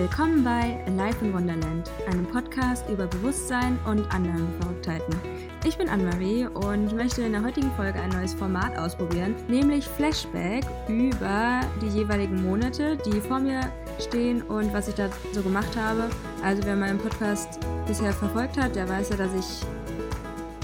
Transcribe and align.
Willkommen 0.00 0.42
bei 0.42 0.82
Life 0.96 1.22
in 1.22 1.34
Wonderland, 1.34 1.90
einem 2.10 2.24
Podcast 2.24 2.88
über 2.88 3.06
Bewusstsein 3.06 3.78
und 3.84 4.10
anderen 4.10 4.48
Verrücktheiten. 4.58 5.14
Ich 5.62 5.76
bin 5.76 5.90
Anne-Marie 5.90 6.46
und 6.46 6.96
möchte 6.96 7.20
in 7.20 7.32
der 7.32 7.44
heutigen 7.44 7.70
Folge 7.72 8.00
ein 8.00 8.08
neues 8.08 8.32
Format 8.32 8.78
ausprobieren, 8.78 9.34
nämlich 9.46 9.86
Flashback 9.86 10.64
über 10.88 11.60
die 11.82 11.88
jeweiligen 11.88 12.42
Monate, 12.42 12.96
die 12.96 13.20
vor 13.20 13.40
mir 13.40 13.60
stehen 13.98 14.40
und 14.40 14.72
was 14.72 14.88
ich 14.88 14.94
da 14.94 15.10
so 15.32 15.42
gemacht 15.42 15.76
habe. 15.76 16.08
Also 16.42 16.62
wer 16.64 16.76
meinen 16.76 16.98
Podcast 16.98 17.60
bisher 17.86 18.14
verfolgt 18.14 18.56
hat, 18.56 18.76
der 18.76 18.88
weiß 18.88 19.10
ja, 19.10 19.16
dass 19.16 19.34
ich 19.34 19.66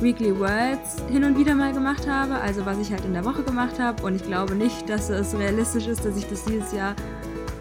Weekly 0.01 0.39
Words 0.39 1.03
hin 1.11 1.25
und 1.25 1.39
wieder 1.39 1.55
mal 1.55 1.75
gemacht 1.75 2.09
habe, 2.09 2.35
also 2.35 2.65
was 2.65 2.79
ich 2.79 2.91
halt 2.91 3.05
in 3.05 3.13
der 3.13 3.25
Woche 3.25 3.43
gemacht 3.43 3.79
habe. 3.79 4.03
Und 4.03 4.17
ich 4.17 4.23
glaube 4.23 4.55
nicht, 4.55 4.89
dass 4.89 5.11
es 5.11 5.37
realistisch 5.37 5.87
ist, 5.87 6.05
dass 6.07 6.17
ich 6.17 6.27
das 6.27 6.45
dieses 6.45 6.73
Jahr 6.73 6.95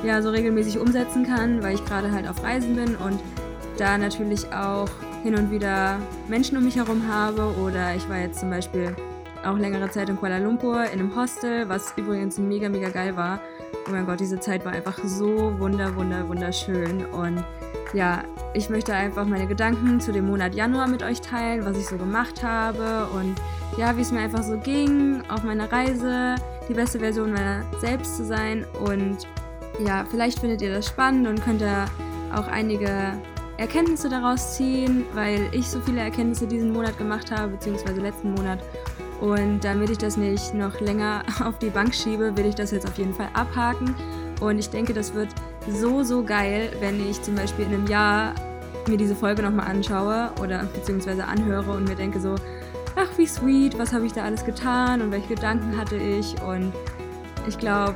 ja 0.05 0.22
so 0.22 0.30
regelmäßig 0.30 0.80
umsetzen 0.80 1.26
kann, 1.26 1.64
weil 1.64 1.76
ich 1.76 1.86
gerade 1.86 2.12
halt 2.12 2.27
auf 2.27 2.44
Reisen 2.44 2.76
bin 2.76 2.95
und 2.95 3.20
da 3.77 3.98
natürlich 3.98 4.52
auch 4.54 4.90
hin 5.23 5.36
und 5.36 5.52
wieder 5.52 5.98
Menschen 6.28 6.58
um 6.58 6.64
mich 6.64 6.76
herum 6.76 7.08
habe. 7.08 7.54
Oder 7.62 7.95
ich 7.95 8.08
war 8.09 8.20
jetzt 8.20 8.40
zum 8.40 8.50
Beispiel 8.50 8.95
auch 9.44 9.58
längere 9.58 9.90
Zeit 9.90 10.09
in 10.09 10.18
Kuala 10.18 10.38
Lumpur 10.38 10.84
in 10.86 11.00
einem 11.00 11.16
Hostel, 11.16 11.68
was 11.70 11.94
übrigens 11.98 12.38
mega, 12.38 12.70
mega 12.70 12.90
geil 12.90 13.16
war. 13.16 13.40
Oh 13.88 13.91
mein 13.91 14.05
Gott, 14.05 14.20
diese 14.20 14.40
Zeit 14.40 14.66
war 14.66 14.72
einfach 14.72 14.98
so 15.04 15.59
wunder, 15.59 15.95
wunder, 15.95 16.28
wunderschön. 16.28 17.06
Und 17.06 17.44
ja, 17.94 18.23
ich 18.53 18.70
möchte 18.70 18.94
einfach 18.94 19.26
meine 19.26 19.48
Gedanken 19.48 20.00
zu 20.00 20.12
dem 20.12 20.28
Monat 20.28 20.56
Januar 20.56 20.88
mit 20.88 21.03
euch 21.03 21.22
teilen, 21.22 21.66
was 21.66 21.78
ich 21.78 21.88
so 21.88 21.98
gemacht 21.98 22.44
habe. 22.44 23.08
Und 23.14 23.36
ja, 23.78 23.95
wie 23.98 24.02
es 24.02 24.12
mir 24.12 24.20
einfach 24.20 24.44
so 24.44 24.58
ging 24.58 25.22
auf 25.30 25.44
meiner 25.44 25.72
Reise, 25.72 26.36
die 26.67 26.73
beste 26.73 27.00
Version 27.00 27.31
meiner 27.31 27.64
selbst 27.80 28.17
zu 28.17 28.25
sein. 28.25 28.66
Und 28.80 29.28
ja, 29.84 30.06
vielleicht 30.09 30.40
findet 30.40 30.62
ihr 30.62 30.73
das 30.73 30.88
spannend 30.88 31.28
und 31.28 31.44
könnt 31.44 31.62
da 31.62 31.86
auch 32.34 32.48
einige 32.48 33.14
Erkenntnisse 33.58 34.09
daraus 34.09 34.56
ziehen, 34.56 35.06
weil 35.14 35.48
ich 35.52 35.70
so 35.70 35.80
viele 35.80 36.02
Erkenntnisse 36.02 36.48
diesen 36.48 36.73
Monat 36.73 36.98
gemacht 36.98 37.31
habe, 37.31 37.54
beziehungsweise 37.54 38.02
letzten 38.02 38.34
Monat. 38.34 38.59
Und 39.22 39.64
damit 39.64 39.90
ich 39.90 39.98
das 39.98 40.18
nicht 40.18 40.53
noch 40.53 40.80
länger 40.81 41.23
auf 41.44 41.58
die 41.59 41.70
Bank 41.70 41.96
schiebe, 41.96 42.36
will 42.36 42.46
ich 42.46 42.56
das 42.56 42.72
jetzt 42.72 42.88
auf 42.88 42.98
jeden 42.98 43.14
Fall 43.14 43.30
abhaken. 43.34 43.96
Und 44.42 44.59
ich 44.59 44.70
denke, 44.70 44.94
das 44.94 45.14
wird 45.14 45.30
so, 45.70 46.03
so 46.03 46.23
geil, 46.23 46.72
wenn 46.81 47.09
ich 47.09 47.22
zum 47.22 47.36
Beispiel 47.36 47.66
in 47.66 47.73
einem 47.73 47.88
Jahr 47.88 48.36
mir 48.88 48.98
diese 48.98 49.16
Folge 49.16 49.42
nochmal 49.42 49.68
anschaue 49.68 50.31
oder 50.42 50.66
beziehungsweise 50.66 51.26
anhöre 51.26 51.72
und 51.72 51.88
mir 51.88 51.96
denke 51.96 52.20
so, 52.20 52.36
ach 52.96 53.18
wie 53.18 53.26
sweet, 53.26 53.80
was 53.80 53.94
habe 53.94 54.06
ich 54.06 54.14
da 54.14 54.23
alles 54.23 54.46
getan 54.46 55.02
und 55.02 55.12
welche 55.12 55.30
Gedanken 55.30 55.78
hatte 55.78 55.96
ich. 55.96 56.36
Und 56.42 56.73
ich 57.48 57.58
glaube, 57.58 57.96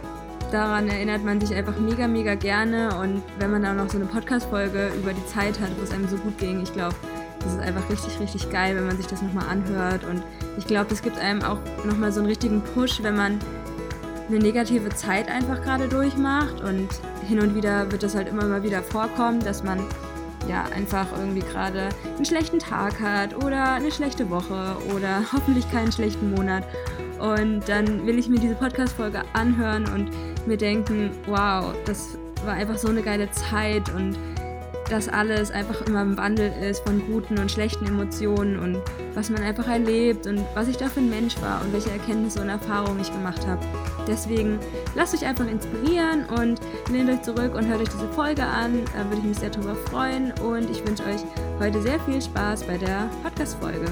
daran 0.52 0.88
erinnert 0.88 1.24
man 1.24 1.40
sich 1.40 1.56
einfach 1.56 1.78
mega, 1.80 2.08
mega 2.08 2.36
gerne. 2.36 2.98
Und 3.00 3.24
wenn 3.38 3.52
man 3.52 3.64
dann 3.64 3.78
noch 3.78 3.90
so 3.90 3.98
eine 3.98 4.06
Podcast-Folge 4.06 4.92
über 4.98 5.14
die 5.14 5.26
Zeit 5.28 5.60
hat, 5.60 5.70
wo 5.78 5.84
es 5.84 5.92
einem 5.92 6.08
so 6.08 6.18
gut 6.18 6.38
ging, 6.38 6.62
ich 6.62 6.74
glaube, 6.74 6.96
das 7.40 7.54
ist 7.54 7.60
einfach 7.60 7.90
richtig, 7.90 8.20
richtig 8.20 8.50
geil, 8.50 8.76
wenn 8.76 8.86
man 8.86 8.98
sich 8.98 9.08
das 9.08 9.22
nochmal 9.22 9.48
anhört. 9.48 10.04
Und 10.04 10.24
ich 10.58 10.68
glaube, 10.68 10.90
das 10.90 11.02
gibt 11.02 11.18
einem 11.18 11.42
auch 11.42 11.60
nochmal 11.86 12.12
so 12.12 12.20
einen 12.20 12.28
richtigen 12.28 12.62
Push, 12.62 13.02
wenn 13.02 13.16
man 13.16 13.40
eine 14.28 14.40
negative 14.40 14.90
Zeit 14.90 15.30
einfach 15.30 15.62
gerade 15.62 15.88
durchmacht. 15.88 16.62
Und 16.62 16.90
hin 17.28 17.40
und 17.40 17.56
wieder 17.56 17.92
wird 17.92 18.04
das 18.04 18.16
halt 18.16 18.28
immer 18.28 18.46
mal 18.46 18.64
wieder 18.64 18.84
vorkommen, 18.84 19.40
dass 19.40 19.64
man 19.64 19.80
ja 20.48 20.64
einfach 20.76 21.08
irgendwie 21.18 21.42
gerade 21.42 21.90
einen 22.16 22.26
schlechten 22.26 22.60
Tag 22.60 23.00
hat 23.00 23.36
oder 23.44 23.74
eine 23.74 23.92
schlechte 23.92 24.30
Woche 24.30 24.78
oder 24.96 25.22
hoffentlich 25.34 25.70
keinen 25.72 25.92
schlechten 25.92 26.32
Monat. 26.32 26.64
Und 27.20 27.68
dann 27.68 28.06
will 28.06 28.18
ich 28.18 28.30
mir 28.30 28.40
diese 28.40 28.56
Podcast-Folge 28.56 29.22
anhören 29.34 29.86
und 29.94 30.10
mir 30.48 30.58
denken, 30.58 31.12
wow, 31.26 31.74
das 31.86 32.18
war 32.46 32.54
einfach 32.54 32.78
so 32.78 32.88
eine 32.88 33.02
geile 33.02 33.30
Zeit 33.32 33.90
und 33.94 34.18
dass 34.90 35.08
alles 35.08 35.52
einfach 35.52 35.82
immer 35.86 36.02
im 36.02 36.18
Wandel 36.18 36.52
ist 36.64 36.84
von 36.84 37.02
guten 37.06 37.38
und 37.38 37.52
schlechten 37.52 37.86
Emotionen 37.86 38.58
und 38.58 38.78
was 39.14 39.30
man 39.30 39.44
einfach 39.44 39.68
erlebt 39.68 40.26
und 40.26 40.44
was 40.56 40.68
ich 40.68 40.78
da 40.78 40.88
für 40.88 41.00
ein 41.00 41.10
Mensch 41.10 41.40
war 41.42 41.62
und 41.62 41.72
welche 41.74 41.92
Erkenntnisse 41.92 42.42
und 42.42 42.50
Erfahrungen 42.50 43.00
ich 43.00 43.12
gemacht 43.12 43.46
habe. 43.46 43.62
Deswegen 44.08 44.60
lasst 44.96 45.14
euch 45.14 45.26
einfach 45.26 45.48
inspirieren 45.48 46.26
und 46.26 46.60
lehnt 46.92 47.10
euch 47.10 47.22
zurück 47.22 47.56
und 47.56 47.68
hört 47.68 47.82
euch 47.82 47.90
diese 47.90 48.08
Folge 48.10 48.44
an. 48.44 48.82
Da 48.96 49.06
würde 49.06 49.18
ich 49.18 49.24
mich 49.24 49.38
sehr 49.38 49.52
drüber 49.52 49.76
freuen 49.76 50.32
und 50.44 50.70
ich 50.70 50.86
wünsche 50.86 51.04
euch 51.04 51.22
heute 51.60 51.82
sehr 51.82 52.00
viel 52.02 52.22
Spaß 52.22 52.64
bei 52.64 52.78
der 52.78 53.10
Podcast-Folge. 53.24 53.86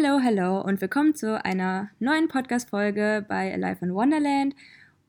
Hello, 0.00 0.20
hello 0.20 0.60
und 0.60 0.80
willkommen 0.80 1.16
zu 1.16 1.44
einer 1.44 1.90
neuen 1.98 2.28
Podcast-Folge 2.28 3.24
bei 3.26 3.52
Alive 3.52 3.84
in 3.84 3.94
Wonderland. 3.94 4.54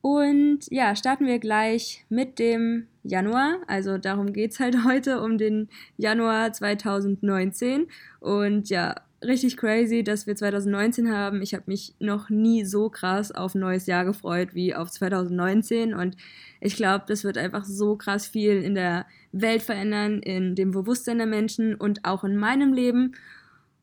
Und 0.00 0.60
ja, 0.68 0.96
starten 0.96 1.26
wir 1.26 1.38
gleich 1.38 2.04
mit 2.08 2.40
dem 2.40 2.88
Januar. 3.04 3.58
Also 3.68 3.98
darum 3.98 4.32
geht 4.32 4.50
es 4.50 4.58
halt 4.58 4.84
heute 4.84 5.20
um 5.20 5.38
den 5.38 5.68
Januar 5.96 6.52
2019. 6.52 7.86
Und 8.18 8.68
ja, 8.68 8.96
richtig 9.22 9.56
crazy, 9.56 10.02
dass 10.02 10.26
wir 10.26 10.34
2019 10.34 11.12
haben. 11.12 11.40
Ich 11.40 11.54
habe 11.54 11.64
mich 11.68 11.94
noch 12.00 12.28
nie 12.28 12.64
so 12.64 12.90
krass 12.90 13.30
auf 13.30 13.54
ein 13.54 13.60
neues 13.60 13.86
Jahr 13.86 14.04
gefreut 14.04 14.54
wie 14.54 14.74
auf 14.74 14.90
2019. 14.90 15.94
Und 15.94 16.16
ich 16.60 16.74
glaube, 16.74 17.04
das 17.06 17.22
wird 17.22 17.38
einfach 17.38 17.64
so 17.64 17.94
krass 17.94 18.26
viel 18.26 18.60
in 18.60 18.74
der 18.74 19.06
Welt 19.30 19.62
verändern, 19.62 20.18
in 20.18 20.56
dem 20.56 20.72
Bewusstsein 20.72 21.18
der 21.18 21.28
Menschen 21.28 21.76
und 21.76 22.04
auch 22.04 22.24
in 22.24 22.36
meinem 22.36 22.72
Leben. 22.72 23.14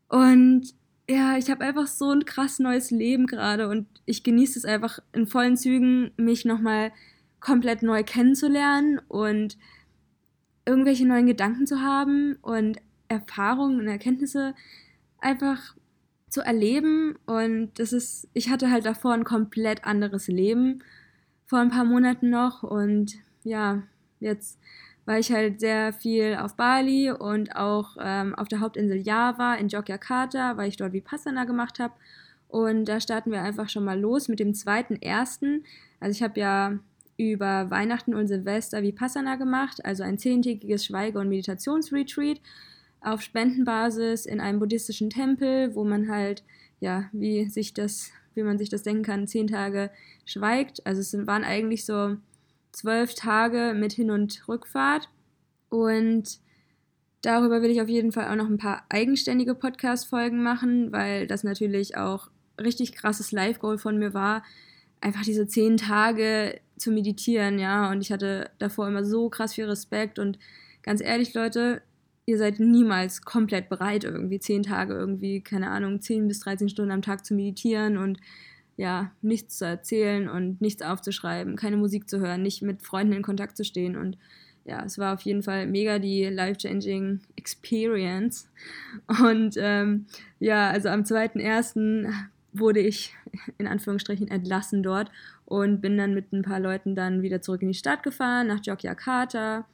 Und 0.09 0.74
ja, 1.09 1.38
ich 1.38 1.50
habe 1.50 1.63
einfach 1.63 1.88
so 1.88 2.12
ein 2.12 2.25
krass 2.25 2.59
neues 2.59 2.91
Leben 2.91 3.28
gerade 3.28 3.69
und 3.69 3.88
ich 4.06 4.23
genieße 4.23 4.59
es 4.59 4.66
einfach 4.66 5.00
in 5.13 5.28
vollen 5.28 5.56
Zügen, 5.56 6.12
mich 6.18 6.44
nochmal 6.44 6.91
komplett 7.40 7.81
neu 7.81 8.03
kennenzulernen 8.03 9.00
und 9.07 9.57
irgendwelche 10.66 11.07
neuen 11.07 11.28
Gedanken 11.28 11.66
zu 11.66 11.81
haben 11.81 12.38
und 12.41 12.79
Erfahrungen 13.07 13.79
und 13.79 13.88
Erkenntnisse 13.88 14.53
einfach 15.19 15.75
zu 16.29 16.41
erleben. 16.41 17.18
Und 17.25 17.79
das 17.79 17.94
ist, 17.94 18.28
ich 18.34 18.50
hatte 18.50 18.69
halt 18.69 18.85
davor 18.85 19.13
ein 19.13 19.24
komplett 19.24 19.85
anderes 19.85 20.28
Leben 20.28 20.84
vor 21.45 21.59
ein 21.59 21.69
paar 21.69 21.85
Monaten 21.85 22.29
noch 22.29 22.63
und 22.63 23.13
ja, 23.44 23.84
jetzt 24.19 24.59
war 25.07 25.18
ich 25.18 25.31
halt 25.31 25.62
sehr 25.62 25.94
viel 25.94 26.35
auf 26.35 26.56
Bali 26.56 27.09
und 27.12 27.56
auch 27.56 27.95
ähm, 27.97 28.35
auf 28.35 28.50
der 28.50 28.59
Hauptinsel 28.59 28.97
Java 28.97 29.56
in 29.56 29.69
Yogyakarta, 29.69 30.57
weil 30.57 30.68
ich 30.68 30.75
dort 30.75 30.91
Vipassana 30.91 31.45
gemacht 31.45 31.79
habe. 31.79 31.94
Und 32.50 32.85
da 32.85 33.00
starten 33.00 33.31
wir 33.31 33.41
einfach 33.41 33.69
schon 33.69 33.85
mal 33.85 33.97
los 33.97 34.28
mit 34.28 34.41
dem 34.41 34.53
zweiten 34.53 34.97
ersten. 34.97 35.63
Also 36.01 36.12
ich 36.12 36.22
habe 36.22 36.38
ja 36.41 36.79
über 37.16 37.72
Weihnachten 37.72 38.13
und 38.16 38.28
Silvester 38.28 38.84
Vipassana 38.84 39.38
gemacht, 39.38 39.84
also 39.85 40.03
ein 40.03 40.18
zehntägiges 40.18 40.85
Schweige- 40.85 41.19
und 41.19 41.29
Meditationsretreat 41.29 42.41
auf 43.00 43.22
Spendenbasis 43.22 44.25
in 44.25 44.41
einem 44.41 44.59
buddhistischen 44.59 45.09
Tempel, 45.09 45.74
wo 45.74 45.85
man 45.85 46.09
halt, 46.09 46.44
ja, 46.81 47.06
wie 47.13 47.50
sich 47.50 47.74
das, 47.74 48.12
wie 48.35 48.44
man 48.44 48.57
sich 48.57 48.68
das 48.68 48.84
denken 48.84 49.03
kann, 49.03 49.25
zehn 49.25 49.47
Tage 49.47 49.89
schweigt. 50.25 50.85
Also 50.85 51.00
es 51.00 51.28
waren 51.28 51.45
eigentlich 51.45 51.85
so 51.85 52.18
zwölf 52.78 53.16
Tage 53.16 53.74
mit 53.76 53.94
Hin- 53.94 54.12
und 54.12 54.48
Rückfahrt. 54.48 55.10
Und 55.70 56.40
darüber 57.24 57.62
will 57.62 57.72
ich 57.72 57.82
auf 57.82 57.90
jeden 57.90 58.12
Fall 58.12 58.30
auch 58.30 58.36
noch 58.36 58.50
ein 58.50 58.60
paar 58.60 58.86
eigenständige 58.90 59.56
Podcast-Folgen 59.56 60.44
machen, 60.44 60.92
weil 60.92 61.26
das 61.26 61.44
natürlich 61.44 61.98
auch 61.98 62.30
richtig 62.62 62.94
krasses 62.94 63.32
Live-Goal 63.32 63.80
von 63.80 63.98
mir 63.98 64.14
war, 64.14 64.44
einfach 65.02 65.24
diese 65.24 65.48
zehn 65.48 65.78
Tage 65.78 66.60
zu 66.78 66.92
meditieren, 66.92 67.58
ja. 67.58 67.90
Und 67.90 68.02
ich 68.02 68.12
hatte 68.12 68.52
davor 68.60 68.88
immer 68.88 69.04
so 69.04 69.30
krass 69.30 69.56
viel 69.56 69.66
Respekt 69.66 70.20
und 70.20 70.38
ganz 70.84 71.02
ehrlich, 71.02 71.34
Leute, 71.34 71.82
ihr 72.28 72.38
seid 72.38 72.60
niemals 72.60 73.24
komplett 73.24 73.69
bereit, 73.69 74.04
irgendwie 74.04 74.40
zehn 74.40 74.62
Tage 74.62 74.94
irgendwie, 74.94 75.42
keine 75.42 75.72
Ahnung, 75.72 76.01
zehn 76.01 76.28
bis 76.28 76.42
13 76.42 76.69
Stunden 76.69 76.92
am 76.92 77.01
Tag 77.01 77.25
zu 77.25 77.34
meditieren 77.34 77.98
und 77.98 78.19
ja, 78.77 79.12
nichts 79.21 79.57
zu 79.57 79.65
erzählen 79.65 80.29
und 80.29 80.62
nichts 80.62 80.83
aufzuschreiben, 80.83 81.56
keine 81.56 81.77
Musik 81.77 82.07
zu 82.07 82.19
hören, 82.19 82.44
nicht 82.44 82.62
mit 82.62 82.83
Freunden 82.83 83.13
in 83.13 83.24
Kontakt 83.24 83.57
zu 83.57 83.65
stehen. 83.65 83.97
Und 83.97 84.18
ja, 84.65 84.83
es 84.85 85.00
war 85.00 85.15
auf 85.15 85.21
jeden 85.21 85.41
Fall 85.41 85.65
mega 85.65 85.97
die 85.97 86.25
life-changing 86.25 87.21
Experience. 87.35 88.50
Und 89.24 89.56
ähm, 89.57 90.06
ja, 90.39 90.69
also 90.69 90.89
am 90.89 91.01
2.1. 91.01 92.13
wurde 92.53 92.79
ich 92.79 93.15
in 93.57 93.68
Anführungsstrichen 93.68 94.27
entlassen 94.27 94.83
dort 94.83 95.12
und 95.45 95.81
bin 95.81 95.97
dann 95.97 96.13
mit 96.13 96.31
ein 96.31 96.44
paar 96.44 96.59
Leuten 96.59 96.94
dann 96.94 97.24
wieder 97.24 97.41
zurück 97.41 97.63
in 97.63 97.69
die 97.69 97.74
Stadt 97.74 98.03
gefahren, 98.03 98.47
nach 98.47 98.63
Yogyakarta. 98.63 99.65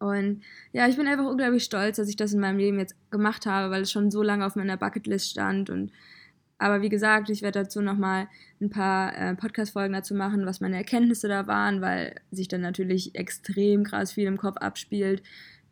Und 0.00 0.42
ja, 0.72 0.88
ich 0.88 0.96
bin 0.96 1.06
einfach 1.06 1.26
unglaublich 1.26 1.62
stolz, 1.62 1.96
dass 1.96 2.08
ich 2.08 2.16
das 2.16 2.32
in 2.32 2.40
meinem 2.40 2.58
Leben 2.58 2.78
jetzt 2.78 2.96
gemacht 3.10 3.46
habe, 3.46 3.70
weil 3.70 3.82
es 3.82 3.92
schon 3.92 4.10
so 4.10 4.22
lange 4.22 4.46
auf 4.46 4.56
meiner 4.56 4.76
Bucketlist 4.76 5.30
stand 5.30 5.70
und 5.70 5.92
aber 6.58 6.82
wie 6.82 6.88
gesagt, 6.88 7.30
ich 7.30 7.42
werde 7.42 7.60
dazu 7.60 7.80
nochmal 7.80 8.28
ein 8.60 8.70
paar 8.70 9.16
äh, 9.16 9.34
Podcast-Folgen 9.34 9.92
dazu 9.92 10.14
machen, 10.14 10.44
was 10.44 10.60
meine 10.60 10.76
Erkenntnisse 10.76 11.28
da 11.28 11.46
waren, 11.46 11.80
weil 11.80 12.16
sich 12.30 12.48
dann 12.48 12.60
natürlich 12.60 13.14
extrem 13.14 13.84
krass 13.84 14.12
viel 14.12 14.26
im 14.26 14.36
Kopf 14.36 14.56
abspielt, 14.56 15.22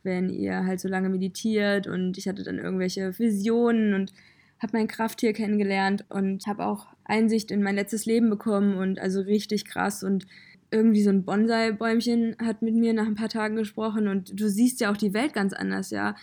wenn 0.04 0.30
ihr 0.30 0.64
halt 0.64 0.80
so 0.80 0.88
lange 0.88 1.08
meditiert 1.08 1.88
und 1.88 2.16
ich 2.16 2.28
hatte 2.28 2.44
dann 2.44 2.58
irgendwelche 2.58 3.18
Visionen 3.18 3.94
und 3.94 4.12
habe 4.60 4.78
mein 4.78 4.88
Krafttier 4.88 5.32
kennengelernt 5.32 6.04
und 6.08 6.46
habe 6.46 6.64
auch 6.64 6.86
Einsicht 7.04 7.50
in 7.50 7.62
mein 7.62 7.74
letztes 7.74 8.06
Leben 8.06 8.30
bekommen 8.30 8.76
und 8.76 8.98
also 9.00 9.20
richtig 9.20 9.64
krass 9.64 10.02
und 10.02 10.26
irgendwie 10.70 11.02
so 11.02 11.10
ein 11.10 11.24
Bonsai-Bäumchen 11.24 12.36
hat 12.42 12.62
mit 12.62 12.74
mir 12.74 12.92
nach 12.92 13.06
ein 13.06 13.14
paar 13.14 13.28
Tagen 13.28 13.56
gesprochen 13.56 14.08
und 14.08 14.40
du 14.40 14.48
siehst 14.48 14.80
ja 14.80 14.90
auch 14.90 14.96
die 14.96 15.14
Welt 15.14 15.32
ganz 15.32 15.52
anders, 15.52 15.90
ja. 15.90 16.16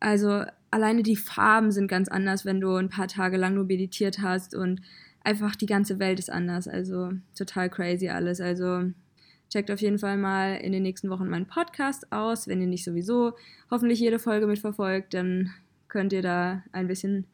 Also 0.00 0.44
alleine 0.70 1.02
die 1.02 1.16
Farben 1.16 1.72
sind 1.72 1.88
ganz 1.88 2.08
anders, 2.08 2.44
wenn 2.44 2.60
du 2.60 2.74
ein 2.74 2.88
paar 2.88 3.08
Tage 3.08 3.36
lang 3.36 3.54
nur 3.54 3.64
meditiert 3.64 4.20
hast 4.20 4.54
und 4.54 4.80
einfach 5.22 5.56
die 5.56 5.66
ganze 5.66 5.98
Welt 5.98 6.18
ist 6.18 6.30
anders. 6.30 6.68
Also 6.68 7.12
total 7.36 7.70
crazy 7.70 8.08
alles. 8.08 8.40
Also 8.40 8.90
checkt 9.50 9.70
auf 9.70 9.80
jeden 9.80 9.98
Fall 9.98 10.16
mal 10.16 10.56
in 10.56 10.72
den 10.72 10.82
nächsten 10.82 11.10
Wochen 11.10 11.28
meinen 11.28 11.46
Podcast 11.46 12.12
aus. 12.12 12.48
Wenn 12.48 12.60
ihr 12.60 12.66
nicht 12.66 12.84
sowieso 12.84 13.32
hoffentlich 13.70 14.00
jede 14.00 14.18
Folge 14.18 14.46
mitverfolgt, 14.46 15.14
dann 15.14 15.50
könnt 15.88 16.12
ihr 16.12 16.22
da 16.22 16.62
ein 16.72 16.86
bisschen 16.86 17.26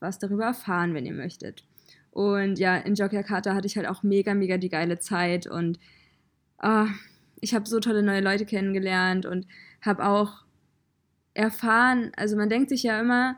was 0.00 0.18
darüber 0.18 0.44
erfahren, 0.44 0.94
wenn 0.94 1.06
ihr 1.06 1.14
möchtet. 1.14 1.64
Und 2.10 2.58
ja, 2.58 2.76
in 2.76 2.94
Jogjakarta 2.94 3.54
hatte 3.54 3.66
ich 3.66 3.76
halt 3.76 3.88
auch 3.88 4.02
mega, 4.02 4.34
mega 4.34 4.58
die 4.58 4.68
geile 4.68 4.98
Zeit 4.98 5.46
und 5.46 5.78
oh, 6.62 6.86
ich 7.40 7.54
habe 7.54 7.66
so 7.66 7.80
tolle 7.80 8.02
neue 8.02 8.20
Leute 8.20 8.44
kennengelernt 8.44 9.24
und 9.24 9.46
habe 9.80 10.06
auch 10.06 10.44
erfahren, 11.34 12.12
also 12.16 12.36
man 12.36 12.48
denkt 12.48 12.68
sich 12.68 12.82
ja 12.82 13.00
immer, 13.00 13.36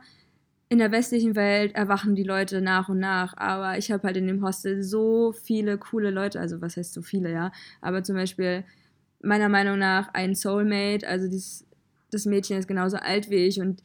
in 0.67 0.79
der 0.79 0.91
westlichen 0.91 1.35
Welt 1.35 1.75
erwachen 1.75 2.15
die 2.15 2.23
Leute 2.23 2.59
nach 2.61 2.89
und 2.89 2.99
nach, 2.99 3.35
aber 3.37 3.77
ich 3.77 3.91
habe 3.91 4.03
halt 4.03 4.17
in 4.17 4.27
dem 4.27 4.43
Hostel 4.43 4.81
so 4.81 5.31
viele 5.31 5.77
coole 5.77 6.09
Leute, 6.09 6.39
also 6.39 6.61
was 6.61 6.75
heißt 6.75 6.93
so 6.93 7.01
viele, 7.01 7.31
ja, 7.31 7.51
aber 7.81 8.03
zum 8.03 8.15
Beispiel 8.15 8.63
meiner 9.21 9.49
Meinung 9.49 9.77
nach 9.77 10.09
ein 10.13 10.33
Soulmate, 10.35 11.07
also 11.07 11.27
dieses, 11.27 11.65
das 12.11 12.25
Mädchen 12.25 12.57
ist 12.57 12.67
genauso 12.67 12.97
alt 12.97 13.29
wie 13.29 13.35
ich 13.35 13.61
und 13.61 13.83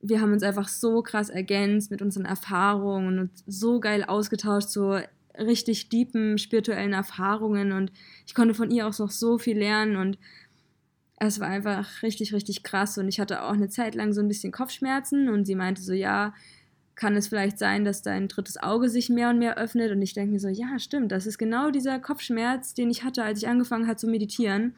wir 0.00 0.20
haben 0.20 0.32
uns 0.32 0.42
einfach 0.42 0.68
so 0.68 1.02
krass 1.02 1.30
ergänzt 1.30 1.90
mit 1.90 2.02
unseren 2.02 2.26
Erfahrungen 2.26 3.18
und 3.18 3.30
so 3.46 3.80
geil 3.80 4.04
ausgetauscht, 4.04 4.68
so 4.68 4.98
richtig 5.38 5.88
deepen 5.88 6.38
spirituellen 6.38 6.92
Erfahrungen 6.92 7.72
und 7.72 7.90
ich 8.26 8.34
konnte 8.34 8.54
von 8.54 8.70
ihr 8.70 8.86
auch 8.86 8.98
noch 8.98 9.10
so 9.10 9.38
viel 9.38 9.58
lernen 9.58 9.96
und 9.96 10.18
es 11.18 11.40
war 11.40 11.48
einfach 11.48 12.02
richtig, 12.02 12.32
richtig 12.32 12.62
krass 12.62 12.98
und 12.98 13.08
ich 13.08 13.20
hatte 13.20 13.42
auch 13.42 13.52
eine 13.52 13.68
Zeit 13.68 13.94
lang 13.94 14.12
so 14.12 14.20
ein 14.20 14.28
bisschen 14.28 14.52
Kopfschmerzen 14.52 15.28
und 15.28 15.44
sie 15.44 15.54
meinte 15.54 15.82
so, 15.82 15.92
ja, 15.92 16.34
kann 16.96 17.16
es 17.16 17.28
vielleicht 17.28 17.58
sein, 17.58 17.84
dass 17.84 18.02
dein 18.02 18.28
drittes 18.28 18.56
Auge 18.56 18.88
sich 18.88 19.08
mehr 19.08 19.30
und 19.30 19.38
mehr 19.38 19.58
öffnet? 19.58 19.90
Und 19.90 20.02
ich 20.02 20.14
denke 20.14 20.32
mir 20.32 20.40
so, 20.40 20.48
ja, 20.48 20.78
stimmt, 20.78 21.10
das 21.12 21.26
ist 21.26 21.38
genau 21.38 21.70
dieser 21.70 21.98
Kopfschmerz, 21.98 22.74
den 22.74 22.90
ich 22.90 23.02
hatte, 23.02 23.24
als 23.24 23.42
ich 23.42 23.48
angefangen 23.48 23.86
habe 23.86 23.96
zu 23.96 24.06
meditieren 24.06 24.74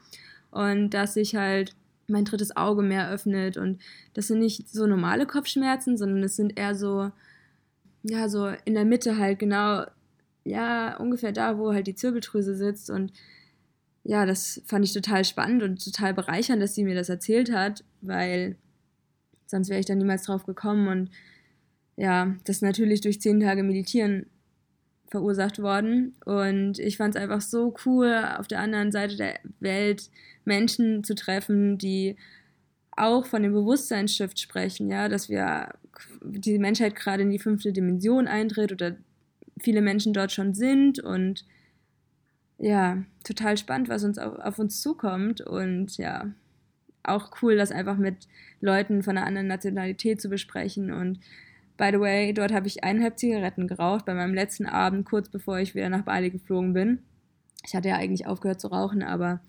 und 0.51 0.91
dass 0.91 1.15
ich 1.15 1.35
halt 1.35 1.75
mein 2.07 2.25
drittes 2.25 2.55
Auge 2.55 2.81
mehr 2.81 3.11
öffnet. 3.11 3.57
Und 3.57 3.79
das 4.13 4.27
sind 4.27 4.39
nicht 4.39 4.69
so 4.69 4.87
normale 4.87 5.25
Kopfschmerzen, 5.25 5.97
sondern 5.97 6.23
es 6.23 6.35
sind 6.35 6.57
eher 6.57 6.73
so, 6.73 7.11
ja, 8.03 8.29
so 8.29 8.51
in 8.65 8.73
der 8.73 8.85
Mitte 8.85 9.17
halt 9.17 9.39
genau, 9.39 9.85
ja, 10.43 10.97
ungefähr 10.97 11.33
da, 11.33 11.57
wo 11.57 11.73
halt 11.73 11.87
die 11.87 11.95
Zirbeldrüse 11.95 12.55
sitzt. 12.55 12.89
Und 12.89 13.11
ja, 14.07 14.25
das 14.25 14.61
fand 14.65 14.85
ich 14.85 14.93
total 14.93 15.25
spannend 15.25 15.63
und 15.63 15.83
total 15.83 16.13
bereichernd, 16.13 16.61
dass 16.61 16.73
sie 16.73 16.85
mir 16.85 16.95
das 16.95 17.09
erzählt 17.09 17.51
hat, 17.51 17.83
weil 17.99 18.55
sonst 19.47 19.69
wäre 19.69 19.81
ich 19.81 19.85
da 19.85 19.95
niemals 19.95 20.23
drauf 20.23 20.45
gekommen. 20.45 20.87
Und 20.87 21.09
ja, 21.97 22.33
das 22.45 22.57
ist 22.57 22.61
natürlich 22.61 23.01
durch 23.01 23.19
zehn 23.19 23.41
Tage 23.41 23.63
Meditieren 23.63 24.27
verursacht 25.09 25.61
worden. 25.61 26.15
Und 26.23 26.79
ich 26.79 26.95
fand 26.95 27.15
es 27.15 27.21
einfach 27.21 27.41
so 27.41 27.75
cool, 27.85 28.13
auf 28.37 28.47
der 28.47 28.61
anderen 28.61 28.93
Seite 28.93 29.17
der 29.17 29.41
Welt 29.59 30.09
Menschen 30.45 31.03
zu 31.03 31.13
treffen, 31.13 31.77
die 31.77 32.15
auch 32.91 33.25
von 33.25 33.43
dem 33.43 33.51
Bewusstseinsshift 33.51 34.39
sprechen, 34.39 34.89
ja, 34.89 35.09
dass 35.09 35.27
wir 35.27 35.73
die 36.21 36.59
Menschheit 36.59 36.95
gerade 36.95 37.23
in 37.23 37.29
die 37.29 37.39
fünfte 37.39 37.73
Dimension 37.73 38.25
eintritt 38.25 38.71
oder 38.71 38.95
viele 39.59 39.81
Menschen 39.81 40.13
dort 40.13 40.31
schon 40.31 40.53
sind 40.53 40.99
und 40.99 41.43
ja, 42.59 43.03
total 43.23 43.57
spannend, 43.57 43.89
was 43.89 44.03
uns 44.03 44.17
auf, 44.17 44.39
auf 44.39 44.59
uns 44.59 44.81
zukommt 44.81 45.41
und 45.41 45.97
ja, 45.97 46.31
auch 47.03 47.31
cool, 47.41 47.55
das 47.55 47.71
einfach 47.71 47.97
mit 47.97 48.27
Leuten 48.59 49.03
von 49.03 49.17
einer 49.17 49.27
anderen 49.27 49.47
Nationalität 49.47 50.21
zu 50.21 50.29
besprechen 50.29 50.91
und 50.91 51.19
by 51.77 51.89
the 51.91 51.99
way, 51.99 52.33
dort 52.33 52.51
habe 52.51 52.67
ich 52.67 52.83
eineinhalb 52.83 53.19
Zigaretten 53.19 53.67
geraucht 53.67 54.05
bei 54.05 54.13
meinem 54.13 54.33
letzten 54.33 54.65
Abend, 54.65 55.05
kurz 55.05 55.29
bevor 55.29 55.59
ich 55.59 55.75
wieder 55.75 55.89
nach 55.89 56.01
Bali 56.01 56.31
geflogen 56.31 56.73
bin. 56.73 56.99
Ich 57.65 57.75
hatte 57.75 57.89
ja 57.89 57.95
eigentlich 57.95 58.25
aufgehört 58.25 58.59
zu 58.59 58.67
rauchen, 58.67 59.03
aber 59.03 59.39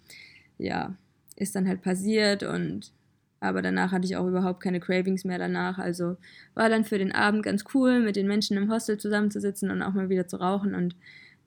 ja, 0.58 0.94
ist 1.36 1.54
dann 1.56 1.66
halt 1.66 1.82
passiert 1.82 2.42
und 2.42 2.92
aber 3.40 3.62
danach 3.62 3.92
hatte 3.92 4.04
ich 4.04 4.16
auch 4.16 4.26
überhaupt 4.26 4.60
keine 4.60 4.80
Cravings 4.80 5.24
mehr 5.24 5.38
danach. 5.38 5.78
Also 5.78 6.16
war 6.54 6.68
dann 6.68 6.84
für 6.84 6.98
den 6.98 7.12
Abend 7.12 7.44
ganz 7.44 7.64
cool, 7.72 8.00
mit 8.00 8.16
den 8.16 8.26
Menschen 8.26 8.56
im 8.56 8.70
Hostel 8.70 8.98
zusammenzusitzen 8.98 9.70
und 9.70 9.80
auch 9.80 9.94
mal 9.94 10.08
wieder 10.08 10.26
zu 10.26 10.38
rauchen 10.38 10.74
und 10.74 10.96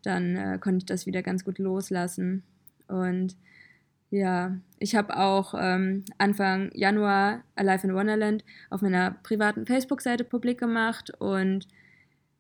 dann 0.04 0.36
äh, 0.36 0.58
konnte 0.60 0.80
ich 0.80 0.86
das 0.86 1.06
wieder 1.06 1.22
ganz 1.22 1.44
gut 1.46 1.60
loslassen. 1.60 2.44
Und 2.88 3.36
ja, 4.12 4.58
ich 4.78 4.96
habe 4.96 5.18
auch 5.18 5.54
ähm, 5.58 6.04
Anfang 6.18 6.70
Januar 6.74 7.44
Alive 7.56 7.88
in 7.88 7.96
Wonderland 7.96 8.44
auf 8.70 8.82
meiner 8.82 9.12
privaten 9.24 9.66
Facebook-Seite 9.66 10.26
publik 10.26 10.60
gemacht 10.60 11.12
und 11.20 11.68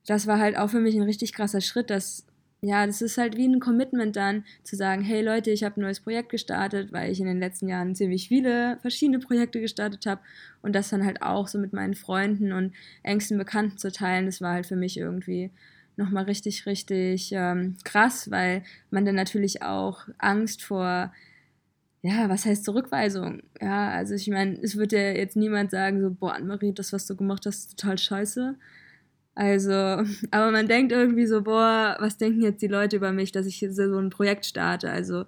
das 0.05 0.27
war 0.27 0.39
halt 0.39 0.57
auch 0.57 0.69
für 0.69 0.81
mich 0.81 0.95
ein 0.95 1.03
richtig 1.03 1.31
krasser 1.33 1.61
Schritt, 1.61 1.89
dass 1.89 2.25
ja, 2.63 2.85
das 2.85 3.01
ist 3.01 3.17
halt 3.17 3.37
wie 3.37 3.47
ein 3.47 3.59
Commitment 3.59 4.15
dann 4.15 4.43
zu 4.63 4.75
sagen, 4.75 5.01
hey 5.01 5.23
Leute, 5.23 5.49
ich 5.49 5.63
habe 5.63 5.79
ein 5.79 5.83
neues 5.83 5.99
Projekt 5.99 6.29
gestartet, 6.29 6.91
weil 6.91 7.11
ich 7.11 7.19
in 7.19 7.25
den 7.25 7.39
letzten 7.39 7.67
Jahren 7.67 7.95
ziemlich 7.95 8.27
viele 8.27 8.77
verschiedene 8.81 9.17
Projekte 9.17 9.59
gestartet 9.59 10.05
habe 10.05 10.21
und 10.61 10.75
das 10.75 10.89
dann 10.89 11.03
halt 11.03 11.23
auch 11.23 11.47
so 11.47 11.57
mit 11.57 11.73
meinen 11.73 11.95
Freunden 11.95 12.51
und 12.51 12.73
engsten 13.01 13.39
Bekannten 13.39 13.79
zu 13.79 13.91
teilen, 13.91 14.27
das 14.27 14.41
war 14.41 14.53
halt 14.53 14.67
für 14.67 14.75
mich 14.75 14.97
irgendwie 14.97 15.49
nochmal 15.97 16.25
richtig, 16.25 16.65
richtig 16.65 17.31
ähm, 17.33 17.75
krass, 17.83 18.31
weil 18.31 18.63
man 18.89 19.05
dann 19.05 19.15
natürlich 19.15 19.61
auch 19.61 20.07
Angst 20.17 20.63
vor, 20.63 21.11
ja, 22.01 22.29
was 22.29 22.45
heißt 22.45 22.65
Zurückweisung? 22.65 23.43
Ja, 23.61 23.89
also 23.89 24.15
ich 24.15 24.27
meine, 24.27 24.59
es 24.61 24.75
wird 24.75 24.91
ja 24.91 25.11
jetzt 25.11 25.35
niemand 25.35 25.71
sagen, 25.71 26.01
so, 26.01 26.09
boah, 26.11 26.33
Anne-Marie, 26.33 26.73
das, 26.73 26.93
was 26.93 27.05
du 27.05 27.15
gemacht 27.15 27.45
hast, 27.45 27.69
ist 27.69 27.79
total 27.79 27.97
scheiße. 27.97 28.55
Also, 29.35 29.71
aber 30.31 30.51
man 30.51 30.67
denkt 30.67 30.91
irgendwie 30.91 31.27
so, 31.27 31.43
boah, 31.43 31.97
was 31.99 32.17
denken 32.17 32.41
jetzt 32.41 32.61
die 32.61 32.67
Leute 32.67 32.97
über 32.97 33.11
mich, 33.11 33.31
dass 33.31 33.45
ich 33.45 33.65
so 33.69 33.97
ein 33.97 34.09
Projekt 34.09 34.45
starte? 34.45 34.89
Also, 34.89 35.25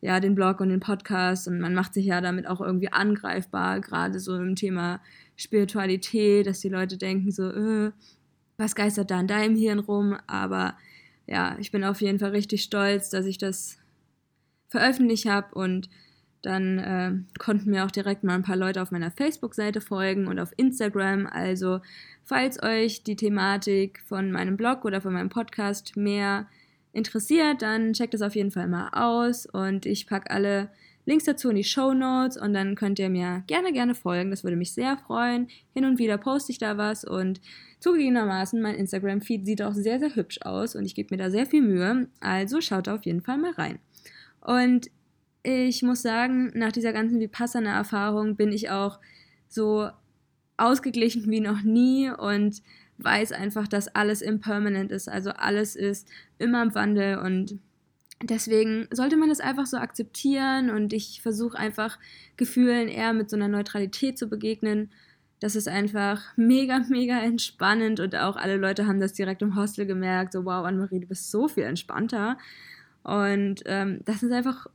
ja, 0.00 0.18
den 0.20 0.34
Blog 0.34 0.60
und 0.60 0.68
den 0.70 0.80
Podcast 0.80 1.46
und 1.48 1.60
man 1.60 1.74
macht 1.74 1.94
sich 1.94 2.06
ja 2.06 2.20
damit 2.20 2.48
auch 2.48 2.60
irgendwie 2.60 2.92
angreifbar, 2.92 3.80
gerade 3.80 4.18
so 4.18 4.36
im 4.36 4.56
Thema 4.56 5.00
Spiritualität, 5.36 6.46
dass 6.46 6.60
die 6.60 6.68
Leute 6.68 6.98
denken 6.98 7.30
so, 7.30 7.50
äh, 7.50 7.92
was 8.62 8.74
geistert 8.74 9.10
da 9.10 9.20
in 9.20 9.26
deinem 9.26 9.56
Hirn 9.56 9.80
rum, 9.80 10.16
aber 10.26 10.76
ja, 11.26 11.56
ich 11.58 11.72
bin 11.72 11.84
auf 11.84 12.00
jeden 12.00 12.18
Fall 12.18 12.30
richtig 12.30 12.62
stolz, 12.62 13.10
dass 13.10 13.26
ich 13.26 13.38
das 13.38 13.78
veröffentlicht 14.68 15.26
habe 15.26 15.54
und 15.54 15.88
dann 16.42 16.78
äh, 16.78 17.12
konnten 17.38 17.70
mir 17.70 17.84
auch 17.84 17.90
direkt 17.90 18.24
mal 18.24 18.34
ein 18.34 18.42
paar 18.42 18.56
Leute 18.56 18.82
auf 18.82 18.90
meiner 18.90 19.10
Facebook-Seite 19.10 19.80
folgen 19.80 20.26
und 20.26 20.40
auf 20.40 20.52
Instagram. 20.56 21.26
Also, 21.26 21.80
falls 22.24 22.60
euch 22.62 23.04
die 23.04 23.16
Thematik 23.16 24.00
von 24.06 24.32
meinem 24.32 24.56
Blog 24.56 24.84
oder 24.84 25.00
von 25.00 25.12
meinem 25.12 25.28
Podcast 25.28 25.96
mehr 25.96 26.46
interessiert, 26.92 27.62
dann 27.62 27.92
checkt 27.92 28.14
es 28.14 28.22
auf 28.22 28.34
jeden 28.34 28.50
Fall 28.50 28.66
mal 28.66 28.88
aus. 28.92 29.46
Und 29.46 29.86
ich 29.86 30.08
packe 30.08 30.30
alle 30.30 30.68
Links 31.04 31.24
dazu 31.24 31.50
in 31.50 31.56
die 31.56 31.64
Show 31.64 31.94
Notes 31.94 32.36
und 32.36 32.54
dann 32.54 32.74
könnt 32.76 32.98
ihr 32.98 33.10
mir 33.10 33.42
gerne, 33.46 33.72
gerne 33.72 33.94
folgen. 33.94 34.30
Das 34.30 34.44
würde 34.44 34.56
mich 34.56 34.72
sehr 34.72 34.96
freuen. 34.96 35.48
Hin 35.74 35.84
und 35.84 35.98
wieder 35.98 36.16
poste 36.18 36.52
ich 36.52 36.58
da 36.58 36.78
was 36.78 37.04
und 37.04 37.40
zugegebenermaßen, 37.80 38.62
mein 38.62 38.76
Instagram-Feed 38.76 39.44
sieht 39.44 39.62
auch 39.62 39.74
sehr, 39.74 39.98
sehr 39.98 40.14
hübsch 40.14 40.40
aus 40.42 40.76
und 40.76 40.84
ich 40.84 40.94
gebe 40.94 41.14
mir 41.14 41.22
da 41.22 41.30
sehr 41.30 41.46
viel 41.46 41.62
Mühe. 41.62 42.08
Also 42.20 42.60
schaut 42.60 42.86
da 42.86 42.94
auf 42.94 43.04
jeden 43.04 43.22
Fall 43.22 43.38
mal 43.38 43.52
rein. 43.52 43.80
Und 44.40 44.90
ich 45.42 45.82
muss 45.82 46.02
sagen, 46.02 46.52
nach 46.54 46.70
dieser 46.70 46.92
ganzen 46.92 47.18
Vipassana-Erfahrung 47.18 48.36
bin 48.36 48.52
ich 48.52 48.70
auch 48.70 49.00
so 49.48 49.88
ausgeglichen 50.56 51.28
wie 51.30 51.40
noch 51.40 51.62
nie 51.62 52.10
und 52.10 52.62
weiß 52.98 53.32
einfach, 53.32 53.66
dass 53.66 53.88
alles 53.88 54.22
impermanent 54.22 54.92
ist. 54.92 55.08
Also 55.08 55.30
alles 55.30 55.74
ist 55.74 56.08
immer 56.38 56.62
im 56.62 56.74
Wandel 56.74 57.18
und 57.18 57.58
deswegen 58.22 58.88
sollte 58.92 59.16
man 59.16 59.28
das 59.28 59.40
einfach 59.40 59.66
so 59.66 59.76
akzeptieren 59.76 60.70
und 60.70 60.92
ich 60.92 61.20
versuche 61.22 61.58
einfach 61.58 61.98
Gefühlen 62.36 62.88
eher 62.88 63.12
mit 63.12 63.30
so 63.30 63.36
einer 63.36 63.48
Neutralität 63.48 64.18
zu 64.18 64.28
begegnen. 64.28 64.90
Das 65.40 65.56
ist 65.56 65.68
einfach 65.68 66.22
mega, 66.36 66.80
mega 66.88 67.18
entspannend 67.18 68.00
und 68.00 68.14
auch 68.16 68.36
alle 68.36 68.56
Leute 68.56 68.86
haben 68.86 69.00
das 69.00 69.12
direkt 69.12 69.42
im 69.42 69.56
Hostel 69.56 69.86
gemerkt, 69.86 70.32
so 70.32 70.44
wow, 70.44 70.64
Anne-Marie, 70.64 71.00
du 71.00 71.06
bist 71.06 71.30
so 71.30 71.48
viel 71.48 71.64
entspannter. 71.64 72.38
Und 73.02 73.62
ähm, 73.66 74.00
das 74.04 74.22
ist 74.22 74.32
einfach 74.32 74.66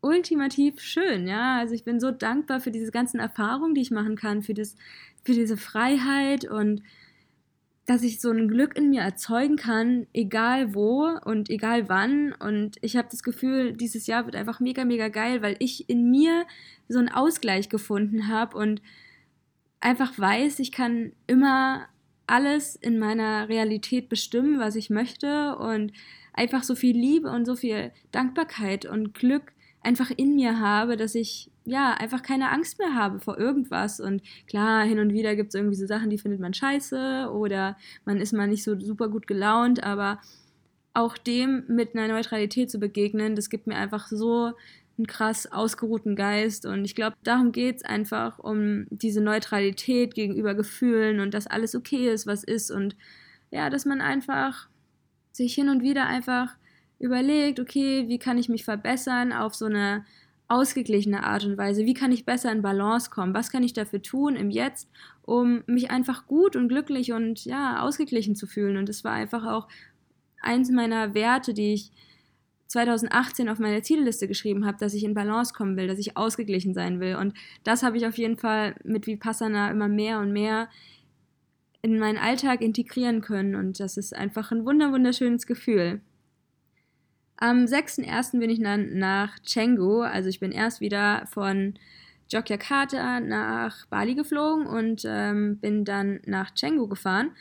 ultimativ 0.00 0.80
schön, 0.80 1.26
ja. 1.26 1.58
Also 1.58 1.74
ich 1.74 1.84
bin 1.84 2.00
so 2.00 2.10
dankbar 2.10 2.60
für 2.60 2.70
diese 2.70 2.90
ganzen 2.90 3.18
Erfahrungen, 3.20 3.74
die 3.74 3.80
ich 3.80 3.90
machen 3.90 4.16
kann, 4.16 4.42
für, 4.42 4.54
das, 4.54 4.76
für 5.24 5.32
diese 5.32 5.56
Freiheit 5.56 6.44
und 6.44 6.82
dass 7.86 8.02
ich 8.02 8.20
so 8.20 8.30
ein 8.30 8.48
Glück 8.48 8.76
in 8.76 8.90
mir 8.90 9.00
erzeugen 9.00 9.56
kann, 9.56 10.06
egal 10.12 10.74
wo 10.74 11.08
und 11.24 11.50
egal 11.50 11.88
wann. 11.88 12.32
Und 12.32 12.76
ich 12.80 12.96
habe 12.96 13.08
das 13.10 13.22
Gefühl, 13.22 13.72
dieses 13.72 14.06
Jahr 14.06 14.24
wird 14.24 14.36
einfach 14.36 14.60
mega, 14.60 14.84
mega 14.84 15.08
geil, 15.08 15.42
weil 15.42 15.56
ich 15.58 15.88
in 15.88 16.10
mir 16.10 16.46
so 16.88 16.98
einen 16.98 17.08
Ausgleich 17.08 17.68
gefunden 17.68 18.28
habe 18.28 18.56
und 18.56 18.80
einfach 19.80 20.16
weiß, 20.16 20.60
ich 20.60 20.70
kann 20.70 21.12
immer 21.26 21.88
alles 22.26 22.76
in 22.76 22.98
meiner 22.98 23.48
Realität 23.48 24.08
bestimmen, 24.08 24.60
was 24.60 24.76
ich 24.76 24.88
möchte 24.88 25.56
und 25.56 25.92
einfach 26.32 26.62
so 26.62 26.74
viel 26.74 26.96
Liebe 26.96 27.30
und 27.30 27.44
so 27.44 27.56
viel 27.56 27.92
Dankbarkeit 28.10 28.86
und 28.86 29.12
Glück 29.12 29.52
einfach 29.82 30.10
in 30.16 30.36
mir 30.36 30.60
habe, 30.60 30.96
dass 30.96 31.14
ich 31.14 31.51
ja 31.64 31.94
einfach 31.94 32.22
keine 32.22 32.50
Angst 32.50 32.78
mehr 32.78 32.94
habe 32.94 33.20
vor 33.20 33.38
irgendwas. 33.38 34.00
Und 34.00 34.22
klar, 34.46 34.84
hin 34.84 34.98
und 34.98 35.12
wieder 35.12 35.36
gibt 35.36 35.50
es 35.50 35.54
irgendwie 35.54 35.76
so 35.76 35.86
Sachen, 35.86 36.10
die 36.10 36.18
findet 36.18 36.40
man 36.40 36.54
scheiße 36.54 37.30
oder 37.32 37.76
man 38.04 38.18
ist 38.18 38.32
mal 38.32 38.48
nicht 38.48 38.64
so 38.64 38.78
super 38.78 39.08
gut 39.08 39.26
gelaunt, 39.26 39.82
aber 39.84 40.20
auch 40.94 41.16
dem 41.16 41.64
mit 41.68 41.94
einer 41.94 42.08
Neutralität 42.12 42.70
zu 42.70 42.78
begegnen, 42.78 43.34
das 43.34 43.48
gibt 43.48 43.66
mir 43.66 43.76
einfach 43.76 44.08
so 44.08 44.52
einen 44.98 45.06
krass 45.06 45.50
ausgeruhten 45.50 46.16
Geist. 46.16 46.66
Und 46.66 46.84
ich 46.84 46.94
glaube, 46.94 47.16
darum 47.24 47.52
geht 47.52 47.76
es 47.76 47.84
einfach, 47.84 48.38
um 48.38 48.86
diese 48.90 49.20
Neutralität 49.20 50.14
gegenüber 50.14 50.54
Gefühlen 50.54 51.20
und 51.20 51.32
dass 51.32 51.46
alles 51.46 51.74
okay 51.74 52.10
ist, 52.10 52.26
was 52.26 52.44
ist. 52.44 52.70
Und 52.70 52.96
ja, 53.50 53.70
dass 53.70 53.86
man 53.86 54.00
einfach 54.00 54.68
sich 55.32 55.54
hin 55.54 55.70
und 55.70 55.82
wieder 55.82 56.06
einfach 56.06 56.56
überlegt, 56.98 57.58
okay, 57.58 58.04
wie 58.08 58.18
kann 58.18 58.38
ich 58.38 58.48
mich 58.48 58.64
verbessern 58.64 59.32
auf 59.32 59.54
so 59.54 59.64
eine 59.66 60.04
ausgeglichene 60.52 61.24
Art 61.24 61.44
und 61.44 61.56
Weise? 61.56 61.86
Wie 61.86 61.94
kann 61.94 62.12
ich 62.12 62.26
besser 62.26 62.52
in 62.52 62.62
Balance 62.62 63.10
kommen? 63.10 63.34
Was 63.34 63.50
kann 63.50 63.62
ich 63.62 63.72
dafür 63.72 64.02
tun 64.02 64.36
im 64.36 64.50
Jetzt, 64.50 64.88
um 65.22 65.62
mich 65.66 65.90
einfach 65.90 66.26
gut 66.26 66.56
und 66.56 66.68
glücklich 66.68 67.12
und 67.12 67.44
ja, 67.44 67.80
ausgeglichen 67.80 68.36
zu 68.36 68.46
fühlen? 68.46 68.76
Und 68.76 68.88
das 68.88 69.02
war 69.02 69.12
einfach 69.12 69.46
auch 69.46 69.68
eins 70.42 70.70
meiner 70.70 71.14
Werte, 71.14 71.54
die 71.54 71.72
ich 71.72 71.90
2018 72.66 73.48
auf 73.48 73.58
meine 73.58 73.82
Zielliste 73.82 74.28
geschrieben 74.28 74.66
habe, 74.66 74.78
dass 74.78 74.94
ich 74.94 75.04
in 75.04 75.14
Balance 75.14 75.54
kommen 75.54 75.76
will, 75.76 75.86
dass 75.86 75.98
ich 75.98 76.16
ausgeglichen 76.16 76.74
sein 76.74 77.00
will. 77.00 77.16
Und 77.16 77.34
das 77.64 77.82
habe 77.82 77.96
ich 77.96 78.06
auf 78.06 78.18
jeden 78.18 78.36
Fall 78.36 78.74
mit 78.84 79.06
Vipassana 79.06 79.70
immer 79.70 79.88
mehr 79.88 80.20
und 80.20 80.32
mehr 80.32 80.68
in 81.82 81.98
meinen 81.98 82.18
Alltag 82.18 82.60
integrieren 82.60 83.20
können. 83.20 83.56
Und 83.56 83.80
das 83.80 83.96
ist 83.96 84.14
einfach 84.14 84.52
ein 84.52 84.64
wunderschönes 84.64 85.46
Gefühl. 85.46 86.00
Am 87.36 87.64
6.1. 87.64 88.38
bin 88.38 88.50
ich 88.50 88.60
dann 88.60 88.98
nach 88.98 89.36
Canggu, 89.42 90.02
also 90.02 90.28
ich 90.28 90.40
bin 90.40 90.52
erst 90.52 90.80
wieder 90.80 91.26
von 91.26 91.74
Yogyakarta 92.30 93.20
nach 93.20 93.86
Bali 93.86 94.14
geflogen 94.14 94.66
und 94.66 95.02
ähm, 95.06 95.58
bin 95.58 95.84
dann 95.84 96.20
nach 96.24 96.54
Canggu 96.54 96.88
gefahren 96.88 97.32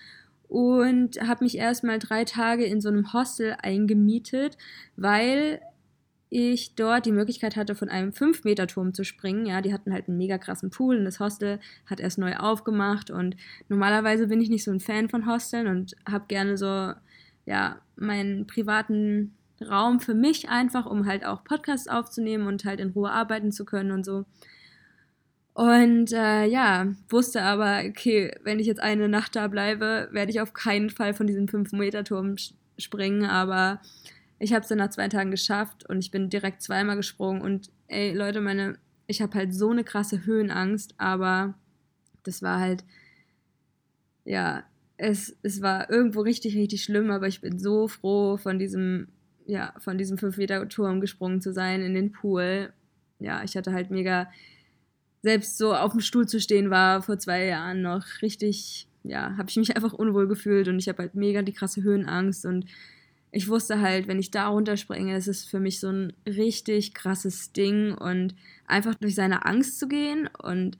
und 0.47 1.21
habe 1.21 1.45
mich 1.45 1.57
erstmal 1.57 1.99
drei 1.99 2.25
Tage 2.25 2.65
in 2.65 2.81
so 2.81 2.89
einem 2.89 3.13
Hostel 3.13 3.55
eingemietet, 3.61 4.57
weil 4.97 5.61
ich 6.29 6.75
dort 6.75 7.05
die 7.05 7.11
Möglichkeit 7.11 7.55
hatte, 7.57 7.75
von 7.75 7.89
einem 7.89 8.11
5-Meter-Turm 8.11 8.93
zu 8.93 9.03
springen. 9.03 9.45
Ja, 9.45 9.61
die 9.61 9.73
hatten 9.73 9.93
halt 9.93 10.07
einen 10.07 10.17
mega 10.17 10.37
krassen 10.37 10.69
Pool 10.69 10.97
und 10.97 11.05
das 11.05 11.19
Hostel 11.19 11.59
hat 11.85 11.99
erst 11.99 12.17
neu 12.17 12.35
aufgemacht 12.35 13.11
und 13.11 13.35
normalerweise 13.69 14.27
bin 14.27 14.41
ich 14.41 14.49
nicht 14.49 14.63
so 14.63 14.71
ein 14.71 14.79
Fan 14.79 15.09
von 15.09 15.25
Hosteln 15.25 15.67
und 15.67 15.95
habe 16.09 16.25
gerne 16.27 16.57
so, 16.57 16.93
ja, 17.45 17.81
meinen 17.95 18.47
privaten 18.47 19.35
Raum 19.63 19.99
für 19.99 20.13
mich 20.13 20.49
einfach, 20.49 20.85
um 20.85 21.05
halt 21.05 21.25
auch 21.25 21.43
Podcasts 21.43 21.87
aufzunehmen 21.87 22.47
und 22.47 22.65
halt 22.65 22.79
in 22.79 22.91
Ruhe 22.91 23.11
arbeiten 23.11 23.51
zu 23.51 23.65
können 23.65 23.91
und 23.91 24.05
so. 24.05 24.25
Und 25.53 26.13
äh, 26.13 26.45
ja, 26.45 26.87
wusste 27.09 27.43
aber, 27.43 27.83
okay, 27.85 28.33
wenn 28.43 28.59
ich 28.59 28.67
jetzt 28.67 28.81
eine 28.81 29.09
Nacht 29.09 29.35
da 29.35 29.47
bleibe, 29.47 30.07
werde 30.11 30.31
ich 30.31 30.39
auf 30.39 30.53
keinen 30.53 30.89
Fall 30.89 31.13
von 31.13 31.27
diesem 31.27 31.47
5-Meter-Turm 31.47 32.35
springen. 32.77 33.25
Aber 33.25 33.81
ich 34.39 34.53
habe 34.53 34.61
es 34.61 34.69
dann 34.69 34.77
nach 34.77 34.89
zwei 34.89 35.09
Tagen 35.09 35.31
geschafft 35.31 35.87
und 35.89 35.99
ich 35.99 36.09
bin 36.09 36.29
direkt 36.29 36.61
zweimal 36.61 36.95
gesprungen. 36.95 37.41
Und 37.41 37.69
ey, 37.87 38.13
Leute, 38.13 38.39
meine, 38.39 38.77
ich 39.07 39.21
habe 39.21 39.37
halt 39.37 39.53
so 39.53 39.69
eine 39.69 39.83
krasse 39.83 40.25
Höhenangst, 40.25 40.95
aber 40.97 41.53
das 42.23 42.41
war 42.41 42.59
halt, 42.59 42.85
ja, 44.23 44.63
es, 44.97 45.35
es 45.41 45.61
war 45.61 45.89
irgendwo 45.89 46.21
richtig, 46.21 46.55
richtig 46.55 46.83
schlimm, 46.83 47.11
aber 47.11 47.27
ich 47.27 47.41
bin 47.41 47.59
so 47.59 47.87
froh, 47.87 48.37
von 48.37 48.57
diesem 48.57 49.07
ja, 49.45 49.73
von 49.79 49.97
diesem 49.97 50.17
5-Meter-Turm 50.17 51.01
gesprungen 51.01 51.41
zu 51.41 51.53
sein 51.53 51.81
in 51.81 51.93
den 51.93 52.11
Pool. 52.11 52.73
Ja, 53.19 53.43
ich 53.43 53.55
hatte 53.55 53.73
halt 53.73 53.91
mega, 53.91 54.29
selbst 55.21 55.57
so 55.57 55.73
auf 55.73 55.91
dem 55.91 56.01
Stuhl 56.01 56.27
zu 56.27 56.39
stehen 56.39 56.69
war 56.69 57.01
vor 57.01 57.19
zwei 57.19 57.45
Jahren 57.45 57.81
noch 57.81 58.05
richtig, 58.21 58.87
ja, 59.03 59.35
habe 59.37 59.49
ich 59.49 59.57
mich 59.57 59.75
einfach 59.75 59.93
unwohl 59.93 60.27
gefühlt 60.27 60.67
und 60.67 60.79
ich 60.79 60.89
habe 60.89 61.03
halt 61.03 61.15
mega 61.15 61.41
die 61.41 61.53
krasse 61.53 61.83
Höhenangst 61.83 62.45
und 62.45 62.65
ich 63.33 63.47
wusste 63.47 63.79
halt, 63.79 64.07
wenn 64.09 64.19
ich 64.19 64.31
da 64.31 64.49
runterspringe, 64.49 65.15
ist 65.15 65.49
für 65.49 65.59
mich 65.59 65.79
so 65.79 65.89
ein 65.89 66.13
richtig 66.27 66.93
krasses 66.93 67.53
Ding 67.53 67.93
und 67.93 68.35
einfach 68.67 68.95
durch 68.95 69.15
seine 69.15 69.45
Angst 69.45 69.79
zu 69.79 69.87
gehen 69.87 70.29
und 70.41 70.77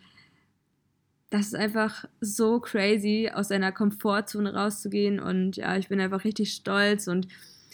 das 1.30 1.48
ist 1.48 1.56
einfach 1.56 2.03
so 2.20 2.60
crazy, 2.60 3.32
aus 3.34 3.48
seiner 3.48 3.72
Komfortzone 3.72 4.53
rauszugehen 4.53 5.22
und 5.22 5.56
ja, 5.56 5.77
ich 5.77 5.88
bin 5.88 6.01
einfach 6.01 6.25
richtig 6.25 6.53
stolz 6.53 7.08
und 7.08 7.27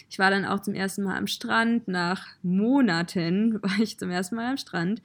ich 0.08 0.18
war 0.18 0.30
dann 0.30 0.44
auch 0.44 0.60
zum 0.60 0.74
ersten 0.74 1.02
Mal 1.02 1.16
am 1.16 1.26
Strand. 1.26 1.88
Nach 1.88 2.26
Monaten 2.42 3.54
war 3.62 3.78
ich 3.80 3.98
zum 3.98 4.10
ersten 4.10 4.36
Mal 4.36 4.50
am 4.50 4.56
Strand 4.56 5.02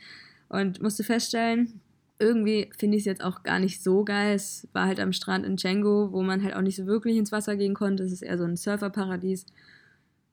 und 0.50 0.82
musste 0.82 1.04
feststellen, 1.04 1.82
irgendwie 2.20 2.70
finde 2.78 2.98
ich 2.98 3.02
es 3.02 3.06
jetzt 3.06 3.24
auch 3.24 3.44
gar 3.44 3.60
nicht 3.60 3.82
so 3.84 4.04
geil. 4.06 4.36
Es 4.36 4.68
war 4.72 4.86
halt 4.88 5.00
am 5.00 5.14
Strand 5.14 5.46
in 5.46 5.58
Django, 5.58 6.12
wo 6.12 6.22
man 6.22 6.44
halt 6.44 6.56
auch 6.56 6.62
nicht 6.62 6.76
so 6.76 6.86
wirklich 6.86 7.18
ins 7.18 7.32
Wasser 7.32 7.56
gehen 7.56 7.74
konnte. 7.74 8.04
Es 8.04 8.12
ist 8.12 8.22
eher 8.22 8.38
so 8.38 8.46
ein 8.46 8.56
Surferparadies. 8.56 9.46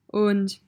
Und 0.06 0.60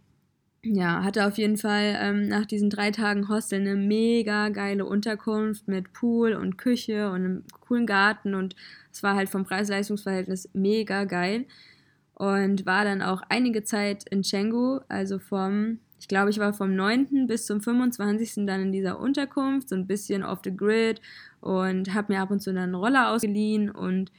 ja, 0.65 1.03
hatte 1.03 1.27
auf 1.27 1.39
jeden 1.39 1.57
Fall 1.57 1.97
ähm, 2.01 2.29
nach 2.29 2.47
diesen 2.47 2.71
drei 2.71 2.93
Tagen 2.93 3.29
Hostel 3.29 3.61
eine 3.61 3.75
mega 3.75 4.49
geile 4.49 4.85
Unterkunft 4.85 5.67
mit 5.67 5.93
Pool 5.93 6.35
und 6.35 6.57
Küche 6.57 7.09
und 7.11 7.17
einem 7.17 7.45
coolen 7.61 7.87
Garten 7.87 8.35
und 8.35 8.55
es 8.93 9.03
war 9.03 9.17
halt 9.17 9.29
vom 9.29 9.45
Preis-Leistungs-Verhältnis 9.45 10.51
mega 10.53 11.05
geil 11.05 11.47
und 12.15 12.67
war 12.67 12.85
dann 12.85 13.03
auch 13.03 13.23
einige 13.29 13.65
Zeit 13.65 14.05
in 14.09 14.23
Canggu, 14.23 14.81
also 14.89 15.19
vom, 15.19 15.79
ich 15.99 16.09
glaube, 16.09 16.31
ich 16.31 16.39
war 16.39 16.53
vom 16.53 16.75
9. 16.75 17.27
bis 17.27 17.47
zum 17.47 17.61
25. 17.61 18.47
dann 18.47 18.63
in 18.63 18.73
dieser 18.73 18.99
Unterkunft, 18.99 19.69
so 19.69 19.77
ein 19.77 19.87
bisschen 19.87 20.23
off 20.23 20.41
the 20.45 20.55
grid 20.55 21.01
und 21.41 21.95
habe 21.95 22.13
mir 22.13 22.21
ab 22.21 22.31
und 22.31 22.41
zu 22.41 22.53
dann 22.53 22.65
einen 22.65 22.75
Roller 22.75 23.11
ausgeliehen 23.11 23.71
und 23.71 24.13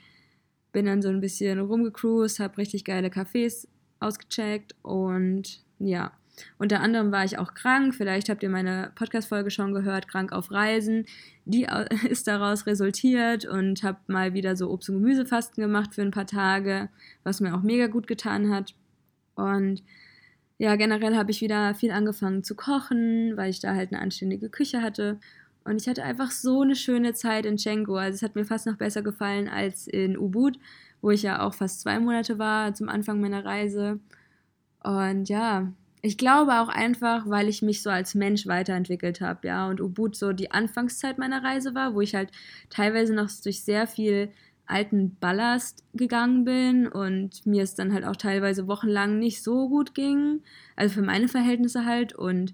bin 0.72 0.86
dann 0.86 1.02
so 1.02 1.10
ein 1.10 1.22
bisschen 1.22 1.60
rumgecruised, 1.60 2.40
habe 2.40 2.58
richtig 2.58 2.84
geile 2.84 3.10
Cafés 3.10 3.68
ausgecheckt 4.00 4.76
und 4.82 5.64
ja, 5.80 6.12
unter 6.58 6.82
anderem 6.82 7.12
war 7.12 7.24
ich 7.26 7.38
auch 7.38 7.54
krank, 7.54 7.94
vielleicht 7.94 8.30
habt 8.30 8.44
ihr 8.44 8.50
meine 8.50 8.92
Podcast-Folge 8.96 9.52
schon 9.52 9.74
gehört, 9.74 10.08
krank 10.08 10.32
auf 10.32 10.52
Reisen. 10.52 11.06
Die 11.46 11.68
ist 12.10 12.28
daraus 12.28 12.66
resultiert 12.66 13.46
und 13.46 13.84
habe 13.84 14.00
mal 14.08 14.34
wieder 14.34 14.56
so 14.56 14.72
Obst- 14.72 14.90
und 14.90 15.02
Gemüsefasten 15.02 15.62
gemacht 15.62 15.94
für 15.94 16.02
ein 16.02 16.12
paar 16.12 16.28
Tage, 16.28 16.90
was 17.24 17.40
mir 17.40 17.56
auch 17.56 17.62
mega 17.62 17.88
gut 17.88 18.08
getan 18.08 18.54
hat. 18.54 18.74
Und 19.36 19.84
ja, 20.58 20.76
generell 20.76 21.16
habe 21.16 21.32
ich 21.32 21.42
wieder 21.42 21.76
viel 21.76 21.92
angefangen 21.92 22.44
zu 22.44 22.56
kochen, 22.56 23.36
weil 23.38 23.50
ich 23.50 23.60
da 23.60 23.76
halt 23.76 23.92
eine 23.92 24.02
anständige 24.02 24.50
Küche 24.50 24.82
hatte. 24.82 25.20
Und 25.66 25.82
ich 25.82 25.88
hatte 25.88 26.04
einfach 26.04 26.32
so 26.32 26.62
eine 26.62 26.76
schöne 26.76 27.14
Zeit 27.14 27.46
in 27.46 27.58
Chengu. 27.58 27.96
Also 27.96 28.16
es 28.16 28.24
hat 28.24 28.36
mir 28.36 28.46
fast 28.46 28.66
noch 28.66 28.76
besser 28.76 29.02
gefallen 29.02 29.48
als 29.48 29.88
in 29.88 30.18
Ubud, 30.18 30.58
wo 31.02 31.12
ich 31.12 31.24
ja 31.24 31.42
auch 31.42 31.54
fast 31.54 31.82
zwei 31.82 32.00
Monate 32.00 32.40
war 32.40 32.74
zum 32.74 32.90
Anfang 32.90 33.22
meiner 33.22 33.46
Reise. 33.46 34.00
Und 34.84 35.30
ja, 35.30 35.72
ich 36.04 36.18
glaube 36.18 36.60
auch 36.60 36.68
einfach, 36.68 37.30
weil 37.30 37.48
ich 37.48 37.62
mich 37.62 37.82
so 37.82 37.90
als 37.90 38.14
Mensch 38.14 38.46
weiterentwickelt 38.46 39.22
habe, 39.22 39.48
ja, 39.48 39.68
und 39.70 39.80
Ubud 39.80 40.18
so 40.18 40.34
die 40.34 40.52
Anfangszeit 40.52 41.18
meiner 41.18 41.44
Reise 41.44 41.74
war, 41.76 41.96
wo 41.96 42.02
ich 42.02 42.14
halt 42.14 42.30
teilweise 42.70 43.14
noch 43.16 43.30
durch 43.44 43.64
sehr 43.64 43.88
viel 43.88 44.30
alten 44.66 45.16
Ballast 45.20 45.84
gegangen 45.94 46.44
bin 46.44 46.88
und 46.90 47.46
mir 47.46 47.64
es 47.64 47.76
dann 47.76 47.94
halt 47.94 48.04
auch 48.04 48.18
teilweise 48.18 48.68
wochenlang 48.68 49.18
nicht 49.18 49.44
so 49.44 49.70
gut 49.70 49.96
ging, 49.96 50.42
also 50.76 50.96
für 50.96 51.02
meine 51.02 51.30
Verhältnisse 51.30 51.86
halt 51.86 52.14
und 52.14 52.54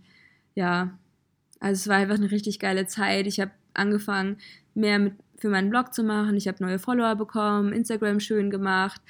ja, 0.53 0.99
also 1.59 1.79
es 1.79 1.87
war 1.87 1.97
einfach 1.97 2.15
eine 2.17 2.31
richtig 2.31 2.59
geile 2.59 2.85
Zeit. 2.85 3.27
Ich 3.27 3.39
habe 3.39 3.51
angefangen, 3.73 4.37
mehr 4.75 4.99
mit, 4.99 5.13
für 5.37 5.49
meinen 5.49 5.69
Blog 5.69 5.93
zu 5.93 6.03
machen. 6.03 6.35
Ich 6.35 6.47
habe 6.47 6.63
neue 6.63 6.79
Follower 6.79 7.15
bekommen, 7.15 7.73
Instagram 7.73 8.19
schön 8.19 8.49
gemacht. 8.51 9.01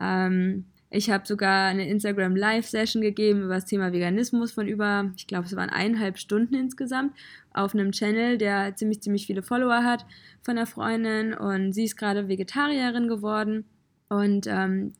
Ähm, 0.00 0.64
ich 0.94 1.10
habe 1.10 1.26
sogar 1.26 1.68
eine 1.68 1.88
Instagram 1.88 2.36
Live-Session 2.36 3.00
gegeben 3.00 3.44
über 3.44 3.54
das 3.54 3.64
Thema 3.64 3.92
Veganismus 3.92 4.52
von 4.52 4.68
über, 4.68 5.10
ich 5.16 5.26
glaube, 5.26 5.46
es 5.46 5.56
waren 5.56 5.70
eineinhalb 5.70 6.18
Stunden 6.18 6.54
insgesamt, 6.54 7.14
auf 7.54 7.74
einem 7.74 7.92
Channel, 7.92 8.36
der 8.36 8.76
ziemlich, 8.76 9.00
ziemlich 9.00 9.26
viele 9.26 9.42
Follower 9.42 9.84
hat 9.84 10.04
von 10.42 10.56
der 10.56 10.66
Freundin. 10.66 11.32
Und 11.32 11.72
sie 11.72 11.84
ist 11.84 11.96
gerade 11.96 12.28
Vegetarierin 12.28 13.08
geworden. 13.08 13.64
Und 14.10 14.46
ähm, 14.46 14.92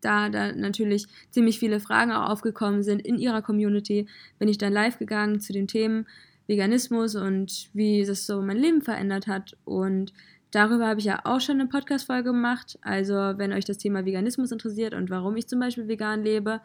da, 0.00 0.30
da 0.30 0.52
natürlich 0.52 1.06
ziemlich 1.30 1.58
viele 1.58 1.80
Fragen 1.80 2.12
auch 2.12 2.30
aufgekommen 2.30 2.82
sind 2.82 3.02
in 3.02 3.18
ihrer 3.18 3.42
Community, 3.42 4.08
bin 4.38 4.48
ich 4.48 4.56
dann 4.56 4.72
live 4.72 4.98
gegangen 4.98 5.40
zu 5.40 5.52
den 5.52 5.68
Themen 5.68 6.06
Veganismus 6.46 7.14
und 7.14 7.68
wie 7.74 8.04
das 8.06 8.24
so 8.24 8.40
mein 8.40 8.56
Leben 8.56 8.80
verändert 8.80 9.26
hat. 9.26 9.54
Und 9.66 10.14
Darüber 10.50 10.86
habe 10.86 11.00
ich 11.00 11.06
ja 11.06 11.20
auch 11.24 11.40
schon 11.40 11.60
eine 11.60 11.68
Podcast-Folge 11.68 12.30
gemacht. 12.30 12.78
Also, 12.82 13.14
wenn 13.14 13.52
euch 13.52 13.64
das 13.64 13.78
Thema 13.78 14.04
Veganismus 14.04 14.52
interessiert 14.52 14.94
und 14.94 15.10
warum 15.10 15.36
ich 15.36 15.48
zum 15.48 15.60
Beispiel 15.60 15.88
vegan 15.88 16.22
lebe, 16.22 16.60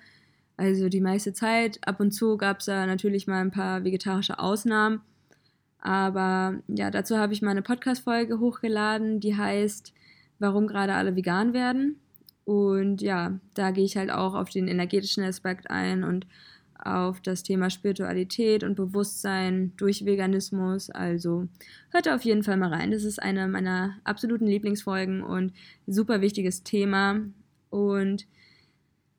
also 0.57 0.89
die 0.89 1.01
meiste 1.01 1.33
Zeit, 1.33 1.79
ab 1.87 1.99
und 1.99 2.11
zu 2.11 2.37
gab 2.37 2.59
es 2.59 2.65
da 2.65 2.85
natürlich 2.85 3.27
mal 3.27 3.41
ein 3.41 3.51
paar 3.51 3.83
vegetarische 3.83 4.39
Ausnahmen. 4.39 5.01
Aber 5.79 6.55
ja, 6.67 6.91
dazu 6.91 7.17
habe 7.17 7.33
ich 7.33 7.41
mal 7.41 7.51
eine 7.51 7.63
Podcast-Folge 7.63 8.39
hochgeladen, 8.39 9.19
die 9.19 9.35
heißt 9.35 9.93
warum 10.41 10.67
gerade 10.67 10.95
alle 10.95 11.15
vegan 11.15 11.53
werden. 11.53 11.97
Und 12.43 13.01
ja, 13.01 13.39
da 13.53 13.71
gehe 13.71 13.85
ich 13.85 13.95
halt 13.95 14.11
auch 14.11 14.33
auf 14.33 14.49
den 14.49 14.67
energetischen 14.67 15.23
Aspekt 15.23 15.69
ein 15.69 16.03
und 16.03 16.25
auf 16.85 17.21
das 17.21 17.43
Thema 17.43 17.69
Spiritualität 17.69 18.63
und 18.63 18.75
Bewusstsein 18.75 19.73
durch 19.77 20.05
Veganismus. 20.05 20.89
Also 20.89 21.47
hört 21.91 22.09
auf 22.09 22.23
jeden 22.23 22.43
Fall 22.43 22.57
mal 22.57 22.73
rein. 22.73 22.91
Das 22.91 23.03
ist 23.03 23.21
eine 23.21 23.47
meiner 23.47 23.97
absoluten 24.03 24.47
Lieblingsfolgen 24.47 25.23
und 25.23 25.53
super 25.87 26.21
wichtiges 26.21 26.63
Thema. 26.63 27.21
Und 27.69 28.27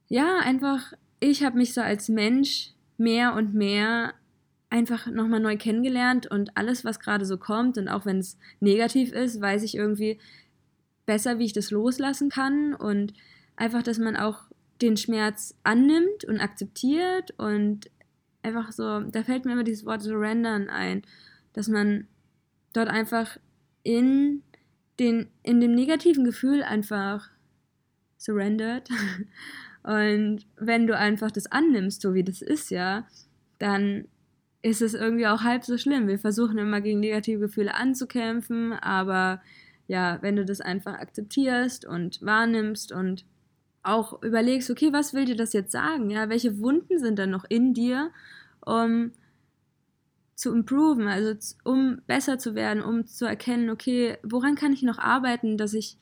ja, 0.09 0.39
einfach, 0.39 0.93
ich 1.21 1.45
habe 1.45 1.59
mich 1.59 1.73
so 1.75 1.81
als 1.81 2.09
Mensch 2.09 2.73
mehr 2.99 3.35
und 3.35 3.55
mehr 3.55 4.15
einfach 4.71 5.07
nochmal 5.07 5.41
neu 5.41 5.57
kennengelernt 5.57 6.27
und 6.27 6.57
alles, 6.57 6.85
was 6.85 6.99
gerade 6.99 7.27
so 7.27 7.37
kommt 7.37 7.77
und 7.77 7.89
auch 7.89 8.07
wenn 8.07 8.19
es 8.19 8.39
negativ 8.61 9.13
ist, 9.13 9.41
weiß 9.41 9.63
ich 9.65 9.77
irgendwie 9.77 10.19
besser, 11.05 11.39
wie 11.39 11.45
ich 11.45 11.53
das 11.53 11.71
loslassen 11.71 12.31
kann 12.31 12.75
und 12.75 13.13
einfach, 13.57 13.83
dass 13.83 13.99
man 13.99 14.17
auch 14.17 14.45
den 14.81 14.97
Schmerz 14.97 15.55
annimmt 15.63 16.25
und 16.25 16.41
akzeptiert 16.41 17.33
und 17.39 17.91
einfach 18.43 18.73
so, 18.73 19.01
da 19.01 19.23
fällt 19.23 19.45
mir 19.45 19.53
immer 19.53 19.65
dieses 19.65 19.87
Wort 19.87 20.03
surrendern 20.03 20.69
ein, 20.69 21.03
dass 21.53 21.69
man 21.69 22.09
dort 22.73 22.89
einfach 22.89 23.39
in 23.83 24.43
den, 24.99 25.29
in 25.43 25.61
dem 25.61 25.75
negativen 25.75 26.25
Gefühl 26.25 26.63
einfach 26.63 27.31
surrendert. 28.19 28.89
Und 29.83 30.47
wenn 30.57 30.87
du 30.87 30.97
einfach 30.97 31.33
das 31.33 31.51
annimmst, 31.51 32.03
so 32.03 32.15
wie 32.15 32.23
das 32.23 32.41
ist, 32.41 32.71
ja, 32.71 33.07
dann 33.59 34.07
ist 34.63 34.81
es 34.81 34.95
irgendwie 34.95 35.27
auch 35.27 35.43
halb 35.43 35.65
so 35.65 35.77
schlimm. 35.77 36.07
Wir 36.07 36.21
versuchen 36.21 36.59
immer 36.59 36.81
gegen 36.81 37.01
negative 37.01 37.41
Gefühle 37.41 37.75
anzukämpfen, 37.75 38.73
aber 38.75 39.43
ja, 39.89 40.19
wenn 40.23 40.37
du 40.37 40.45
das 40.45 40.61
einfach 40.61 40.95
akzeptierst 40.95 41.85
und 41.85 42.23
wahrnimmst 42.23 42.93
und 42.93 43.25
auch 43.83 44.23
überlegst, 44.23 44.71
okay, 44.71 44.93
was 44.93 45.15
will 45.15 45.25
dir 45.25 45.37
das 45.37 45.53
jetzt 45.53 45.73
sagen? 45.73 46.11
Ja, 46.11 46.29
welche 46.29 46.61
Wunden 46.61 46.99
sind 46.99 47.19
da 47.19 47.27
noch 47.27 47.45
in 47.49 47.75
dir, 47.75 48.11
um 48.65 49.13
zu 50.35 50.53
improven, 50.53 51.09
also 51.09 51.35
um 51.65 52.01
besser 52.07 52.39
zu 52.39 52.55
werden, 52.55 52.83
um 52.83 53.07
zu 53.07 53.27
erkennen, 53.27 53.71
okay, 53.71 54.19
woran 54.23 54.55
kann 54.55 54.73
ich 54.73 54.83
noch 54.83 54.99
arbeiten, 54.99 55.57
dass 55.57 55.75
ich 55.75 55.97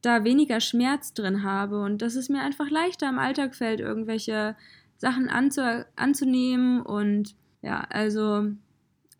da 0.00 0.24
weniger 0.24 0.60
Schmerz 0.60 1.12
drin 1.12 1.42
habe 1.42 1.82
und 1.82 2.00
dass 2.00 2.14
es 2.14 2.28
mir 2.28 2.40
einfach 2.40 2.70
leichter 2.70 3.08
im 3.08 3.18
Alltag 3.18 3.54
fällt, 3.54 3.80
irgendwelche 3.80 4.56
Sachen 4.96 5.28
anzu 5.28 5.84
anzunehmen 5.96 6.82
und 6.82 7.34
ja, 7.62 7.80
also 7.90 8.46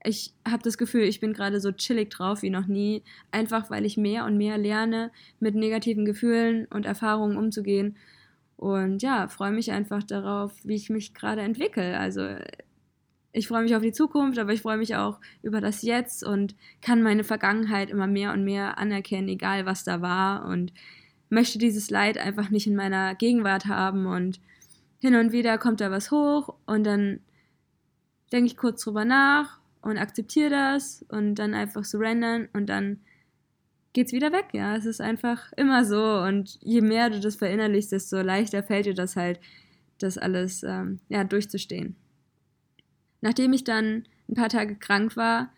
ich 0.05 0.33
habe 0.47 0.63
das 0.63 0.79
Gefühl, 0.79 1.03
ich 1.03 1.21
bin 1.21 1.33
gerade 1.33 1.61
so 1.61 1.73
chillig 1.73 2.11
drauf 2.11 2.43
wie 2.43 2.51
noch 2.51 2.67
nie, 2.67 3.03
einfach 3.31 3.71
weil 3.71 3.85
ich 3.85 3.97
mehr 3.97 4.25
und 4.25 4.37
mehr 4.37 4.59
lerne, 4.59 5.11
mit 5.41 5.55
negativen 5.55 6.05
Gefühlen 6.05 6.67
und 6.67 6.87
Erfahrungen 6.87 7.37
umzugehen. 7.37 7.97
Und 8.57 9.03
ja, 9.03 9.29
freue 9.29 9.53
mich 9.53 9.71
einfach 9.73 10.03
darauf, 10.03 10.53
wie 10.65 10.75
ich 10.75 10.91
mich 10.91 11.15
gerade 11.15 11.43
entwickle. 11.43 11.99
Also 11.99 12.37
ich 13.33 13.49
freue 13.49 13.63
mich 13.63 13.75
auf 13.77 13.83
die 13.83 13.93
Zukunft, 13.93 14.39
aber 14.39 14.53
ich 14.53 14.63
freue 14.63 14.79
mich 14.79 14.97
auch 14.97 15.21
über 15.43 15.61
das 15.61 15.83
Jetzt 15.83 16.25
und 16.25 16.55
kann 16.81 17.03
meine 17.03 17.25
Vergangenheit 17.25 17.91
immer 17.91 18.07
mehr 18.07 18.33
und 18.33 18.45
mehr 18.45 18.79
anerkennen, 18.79 19.29
egal 19.29 19.67
was 19.67 19.85
da 19.85 20.01
war. 20.01 20.47
Und 20.47 20.73
möchte 21.29 21.59
dieses 21.59 21.91
Leid 21.91 22.19
einfach 22.19 22.51
nicht 22.51 22.67
in 22.67 22.77
meiner 22.77 23.15
Gegenwart 23.15 23.67
haben. 23.67 24.07
Und 24.07 24.41
hin 25.01 25.15
und 25.15 25.33
wieder 25.33 25.59
kommt 25.59 25.81
da 25.81 25.91
was 25.91 26.11
hoch 26.11 26.55
und 26.67 26.85
dann 26.85 27.21
denke 28.33 28.47
ich 28.47 28.57
kurz 28.57 28.83
drüber 28.83 29.05
nach 29.05 29.58
und 29.89 29.99
akzeptiere 29.99 30.51
das 30.51 31.05
und 31.09 31.37
dann 31.37 31.55
einfach 31.55 31.85
surrendern 31.85 32.49
und 32.53 32.67
dann 32.67 33.01
geht's 33.93 34.13
wieder 34.13 34.33
weg, 34.33 34.47
ja. 34.53 34.77
Es 34.77 34.87
ist 34.87 35.01
einfach 35.01 35.53
immer 35.57 35.85
so 35.85 36.21
und 36.21 36.59
je 36.63 36.81
mehr 36.81 37.11
du 37.11 37.21
das 37.21 37.37
verinnerlichst, 37.37 37.93
desto 37.93 38.21
leichter 38.21 38.63
fällt 38.63 38.87
dir 38.87 38.95
das 38.95 39.17
halt, 39.17 39.41
das 39.99 40.19
alles 40.19 40.63
ähm, 40.63 41.01
ja, 41.09 41.25
durchzustehen. 41.25 41.97
Nachdem 43.21 43.53
ich 43.53 43.65
dann 43.65 44.05
ein 44.29 44.35
paar 44.35 44.49
Tage 44.49 44.77
krank 44.77 45.17
war, 45.17 45.51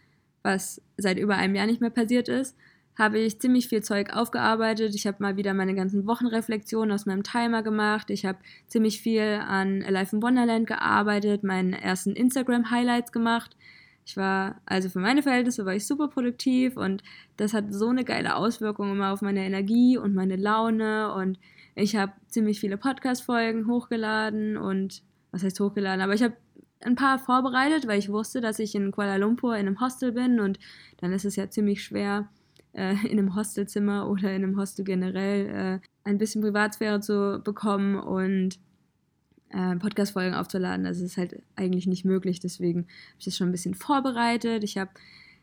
was 0.42 0.80
seit 0.96 1.18
über 1.18 1.36
einem 1.36 1.54
Jahr 1.54 1.66
nicht 1.66 1.80
mehr 1.80 1.90
passiert 1.90 2.28
ist, 2.28 2.56
habe 2.96 3.18
ich 3.18 3.40
ziemlich 3.40 3.68
viel 3.68 3.82
Zeug 3.82 4.14
aufgearbeitet. 4.14 4.94
Ich 4.94 5.06
habe 5.06 5.22
mal 5.22 5.36
wieder 5.36 5.54
meine 5.54 5.74
ganzen 5.74 6.06
Wochenreflexionen 6.06 6.92
aus 6.92 7.06
meinem 7.06 7.22
Timer 7.22 7.62
gemacht. 7.62 8.10
Ich 8.10 8.26
habe 8.26 8.38
ziemlich 8.66 9.00
viel 9.00 9.40
an 9.46 9.82
Alive 9.82 10.16
in 10.16 10.22
Wonderland 10.22 10.66
gearbeitet, 10.66 11.42
meine 11.42 11.80
ersten 11.80 12.12
Instagram-Highlights 12.12 13.12
gemacht. 13.12 13.56
Ich 14.04 14.16
war, 14.16 14.60
also 14.66 14.88
für 14.88 14.98
meine 14.98 15.22
Verhältnisse 15.22 15.64
war 15.66 15.74
ich 15.74 15.86
super 15.86 16.08
produktiv 16.08 16.76
und 16.76 17.02
das 17.36 17.54
hat 17.54 17.72
so 17.72 17.88
eine 17.88 18.04
geile 18.04 18.36
Auswirkung 18.36 18.90
immer 18.92 19.12
auf 19.12 19.22
meine 19.22 19.44
Energie 19.44 19.98
und 19.98 20.14
meine 20.14 20.36
Laune 20.36 21.14
und 21.14 21.38
ich 21.74 21.96
habe 21.96 22.12
ziemlich 22.28 22.60
viele 22.60 22.76
Podcast-Folgen 22.76 23.66
hochgeladen 23.66 24.56
und, 24.56 25.02
was 25.30 25.44
heißt 25.44 25.60
hochgeladen, 25.60 26.00
aber 26.00 26.14
ich 26.14 26.22
habe 26.22 26.36
ein 26.80 26.96
paar 26.96 27.18
vorbereitet, 27.18 27.86
weil 27.86 27.98
ich 27.98 28.10
wusste, 28.10 28.40
dass 28.40 28.58
ich 28.58 28.74
in 28.74 28.90
Kuala 28.90 29.16
Lumpur 29.16 29.54
in 29.54 29.66
einem 29.66 29.80
Hostel 29.80 30.12
bin 30.12 30.40
und 30.40 30.58
dann 30.98 31.12
ist 31.12 31.24
es 31.24 31.36
ja 31.36 31.50
ziemlich 31.50 31.84
schwer, 31.84 32.28
äh, 32.72 32.94
in 33.06 33.18
einem 33.18 33.34
Hostelzimmer 33.34 34.08
oder 34.08 34.30
in 34.30 34.44
einem 34.44 34.58
Hostel 34.58 34.84
generell 34.84 35.80
äh, 35.82 36.08
ein 36.08 36.18
bisschen 36.18 36.42
Privatsphäre 36.42 37.00
zu 37.00 37.40
bekommen 37.44 37.96
und 37.96 38.58
äh, 39.50 39.76
Podcast-Folgen 39.76 40.34
aufzuladen. 40.34 40.86
Es 40.86 41.00
ist 41.00 41.16
halt 41.16 41.42
eigentlich 41.56 41.86
nicht 41.86 42.04
möglich. 42.04 42.40
Deswegen 42.40 42.80
habe 42.80 43.16
ich 43.18 43.24
das 43.24 43.36
schon 43.36 43.48
ein 43.48 43.52
bisschen 43.52 43.74
vorbereitet. 43.74 44.64
Ich 44.64 44.78
habe, 44.78 44.90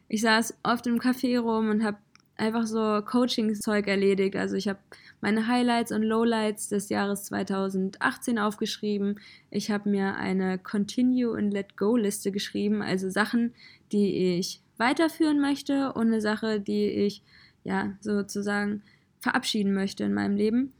ich 0.08 0.22
saß 0.22 0.58
oft 0.63 0.88
im 0.88 1.00
Café 1.00 1.39
rum 1.39 1.70
und 1.70 1.84
habe 1.84 1.98
einfach 2.38 2.65
so 2.65 3.02
Coaching-Zeug 3.02 3.88
erledigt. 3.88 4.36
Also 4.36 4.56
ich 4.56 4.67
habe 4.67 4.80
meine 5.22 5.48
Highlights 5.48 5.91
und 5.91 6.04
Lowlights 6.04 6.70
des 6.70 6.89
Jahres 6.89 7.24
2018 7.26 8.39
aufgeschrieben. 8.39 9.20
Ich 9.50 9.72
habe 9.72 9.89
mir 9.89 10.15
eine 10.15 10.58
Continue 10.60 11.38
and 11.38 11.52
Let 11.52 11.78
Go 11.78 11.98
Liste 11.98 12.32
geschrieben, 12.32 12.82
also 12.82 13.10
Sachen, 13.10 13.54
die 13.91 14.38
ich 14.38 14.62
weiterführen 14.78 15.39
möchte 15.39 15.93
und 15.93 16.08
eine 16.08 16.22
Sache, 16.22 16.60
die 16.60 16.86
ich 16.88 17.24
ja 17.63 17.98
sozusagen 18.00 18.84
verabschieden 19.20 19.74
möchte 19.74 20.04
in 20.04 20.13
meinem 20.13 20.36
Leben. 20.36 20.74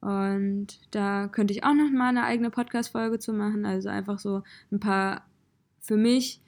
Und 0.00 0.78
da 0.90 1.28
könnte 1.28 1.52
ich 1.52 1.64
auch 1.64 1.74
noch 1.74 1.90
mal 1.90 2.08
eine 2.08 2.24
eigene 2.24 2.50
Podcast-Folge 2.50 3.18
zu 3.18 3.32
machen. 3.32 3.66
Also 3.66 3.88
einfach 3.88 4.18
so 4.18 4.42
ein 4.70 4.80
paar 4.80 5.26
für 5.80 5.96
mich 5.96 6.40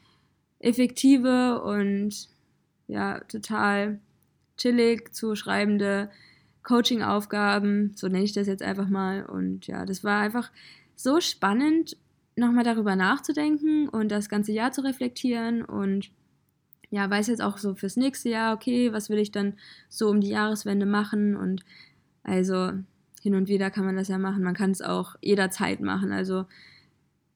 effektive 0.60 1.62
und 1.62 2.28
ja, 2.86 3.20
total 3.20 3.98
chillig 4.56 5.14
zu 5.14 5.34
schreibende 5.34 6.10
Coaching-Aufgaben, 6.62 7.92
so 7.96 8.08
nenne 8.08 8.24
ich 8.24 8.32
das 8.32 8.46
jetzt 8.46 8.62
einfach 8.62 8.88
mal. 8.88 9.24
Und 9.24 9.66
ja, 9.66 9.86
das 9.86 10.04
war 10.04 10.20
einfach 10.20 10.50
so 10.94 11.20
spannend, 11.20 11.96
nochmal 12.36 12.64
darüber 12.64 12.96
nachzudenken 12.96 13.88
und 13.88 14.10
das 14.10 14.28
ganze 14.28 14.52
Jahr 14.52 14.72
zu 14.72 14.82
reflektieren 14.82 15.64
und 15.64 16.10
ja, 16.90 17.08
weiß 17.08 17.28
jetzt 17.28 17.42
auch 17.42 17.58
so 17.58 17.74
fürs 17.74 17.96
nächste 17.96 18.28
Jahr, 18.28 18.54
okay, 18.54 18.92
was 18.92 19.10
will 19.10 19.18
ich 19.18 19.30
dann 19.30 19.54
so 19.88 20.08
um 20.08 20.20
die 20.20 20.30
Jahreswende 20.30 20.86
machen 20.86 21.36
und 21.36 21.64
also 22.22 22.72
hin 23.20 23.34
und 23.34 23.48
wieder 23.48 23.70
kann 23.70 23.84
man 23.84 23.96
das 23.96 24.08
ja 24.08 24.18
machen. 24.18 24.42
Man 24.42 24.54
kann 24.54 24.70
es 24.70 24.82
auch 24.82 25.14
jederzeit 25.20 25.80
machen. 25.80 26.10
Also 26.10 26.46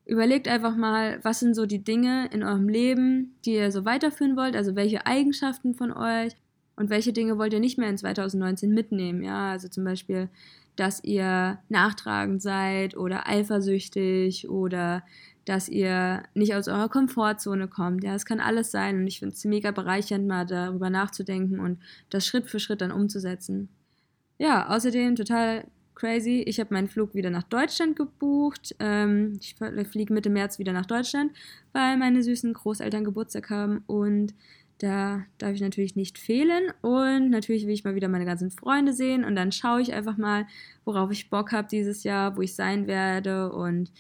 überlegt 0.07 0.49
einfach 0.49 0.77
mal, 0.77 1.19
was 1.23 1.41
sind 1.41 1.55
so 1.55 1.67
die 1.67 1.85
Dinge 1.85 2.29
in 2.33 2.43
eurem 2.43 2.69
Leben, 2.69 3.37
die 3.45 3.55
ihr 3.55 3.71
so 3.71 3.85
weiterführen 3.85 4.37
wollt. 4.37 4.57
Also 4.57 4.75
welche 4.75 5.07
Eigenschaften 5.07 5.75
von 5.75 5.93
euch 5.93 6.33
und 6.77 6.91
welche 6.91 7.13
Dinge 7.13 7.39
wollt 7.39 7.53
ihr 7.53 7.61
nicht 7.61 7.79
mehr 7.79 7.89
in 7.89 7.99
2019 7.99 8.73
mitnehmen. 8.73 9.23
Ja, 9.23 9.53
also 9.53 9.69
zum 9.69 9.85
Beispiel, 9.85 10.29
dass 10.77 11.05
ihr 11.05 11.59
nachtragend 11.69 12.43
seid 12.43 12.97
oder 12.97 13.29
eifersüchtig 13.29 14.49
oder 14.49 15.05
dass 15.45 15.69
ihr 15.69 16.23
nicht 16.33 16.55
aus 16.55 16.69
eurer 16.69 16.89
Komfortzone 16.89 17.69
kommt. 17.69 18.03
Ja, 18.03 18.15
es 18.15 18.25
kann 18.25 18.41
alles 18.41 18.71
sein 18.71 18.97
und 18.97 19.07
ich 19.07 19.19
finde 19.19 19.35
es 19.35 19.45
mega 19.45 19.71
bereichernd, 19.71 20.27
mal 20.27 20.47
darüber 20.47 20.89
nachzudenken 20.89 21.61
und 21.61 21.79
das 22.11 22.27
Schritt 22.27 22.49
für 22.49 22.59
Schritt 22.59 22.81
dann 22.81 22.91
umzusetzen. 22.91 23.69
Ja, 24.39 24.69
außerdem 24.69 25.17
total 25.17 25.65
crazy. 25.95 26.43
Ich 26.47 26.59
habe 26.61 26.75
meinen 26.75 26.89
Flug 26.89 27.15
wieder 27.15 27.31
nach 27.31 27.45
Deutschland 27.45 27.97
gebucht. 27.97 28.75
Ähm, 28.81 29.39
ich 29.41 29.55
fliege 29.55 30.13
Mitte 30.13 30.31
März 30.31 30.59
wieder 30.59 30.73
nach 30.73 30.87
Deutschland, 30.87 31.33
weil 31.73 31.97
meine 31.97 32.23
süßen 32.23 32.53
Großeltern 32.53 33.05
Geburtstag 33.05 33.51
haben 33.51 33.85
und 33.87 34.35
da 34.79 35.23
darf 35.39 35.53
ich 35.53 35.61
natürlich 35.61 35.97
nicht 35.97 36.19
fehlen. 36.19 36.73
Und 36.83 37.31
natürlich 37.31 37.67
will 37.67 37.73
ich 37.73 37.85
mal 37.85 37.95
wieder 37.95 38.09
meine 38.09 38.25
ganzen 38.25 38.51
Freunde 38.51 38.93
sehen 38.93 39.25
und 39.25 39.37
dann 39.37 39.53
schaue 39.53 39.81
ich 39.81 39.93
einfach 39.93 40.17
mal, 40.17 40.47
worauf 40.85 41.11
ich 41.13 41.31
Bock 41.31 41.53
habe 41.53 41.69
dieses 41.71 42.03
Jahr, 42.03 42.37
wo 42.37 42.43
ich 42.43 42.55
sein 42.55 42.87
werde 42.87 43.53
und 43.53 43.93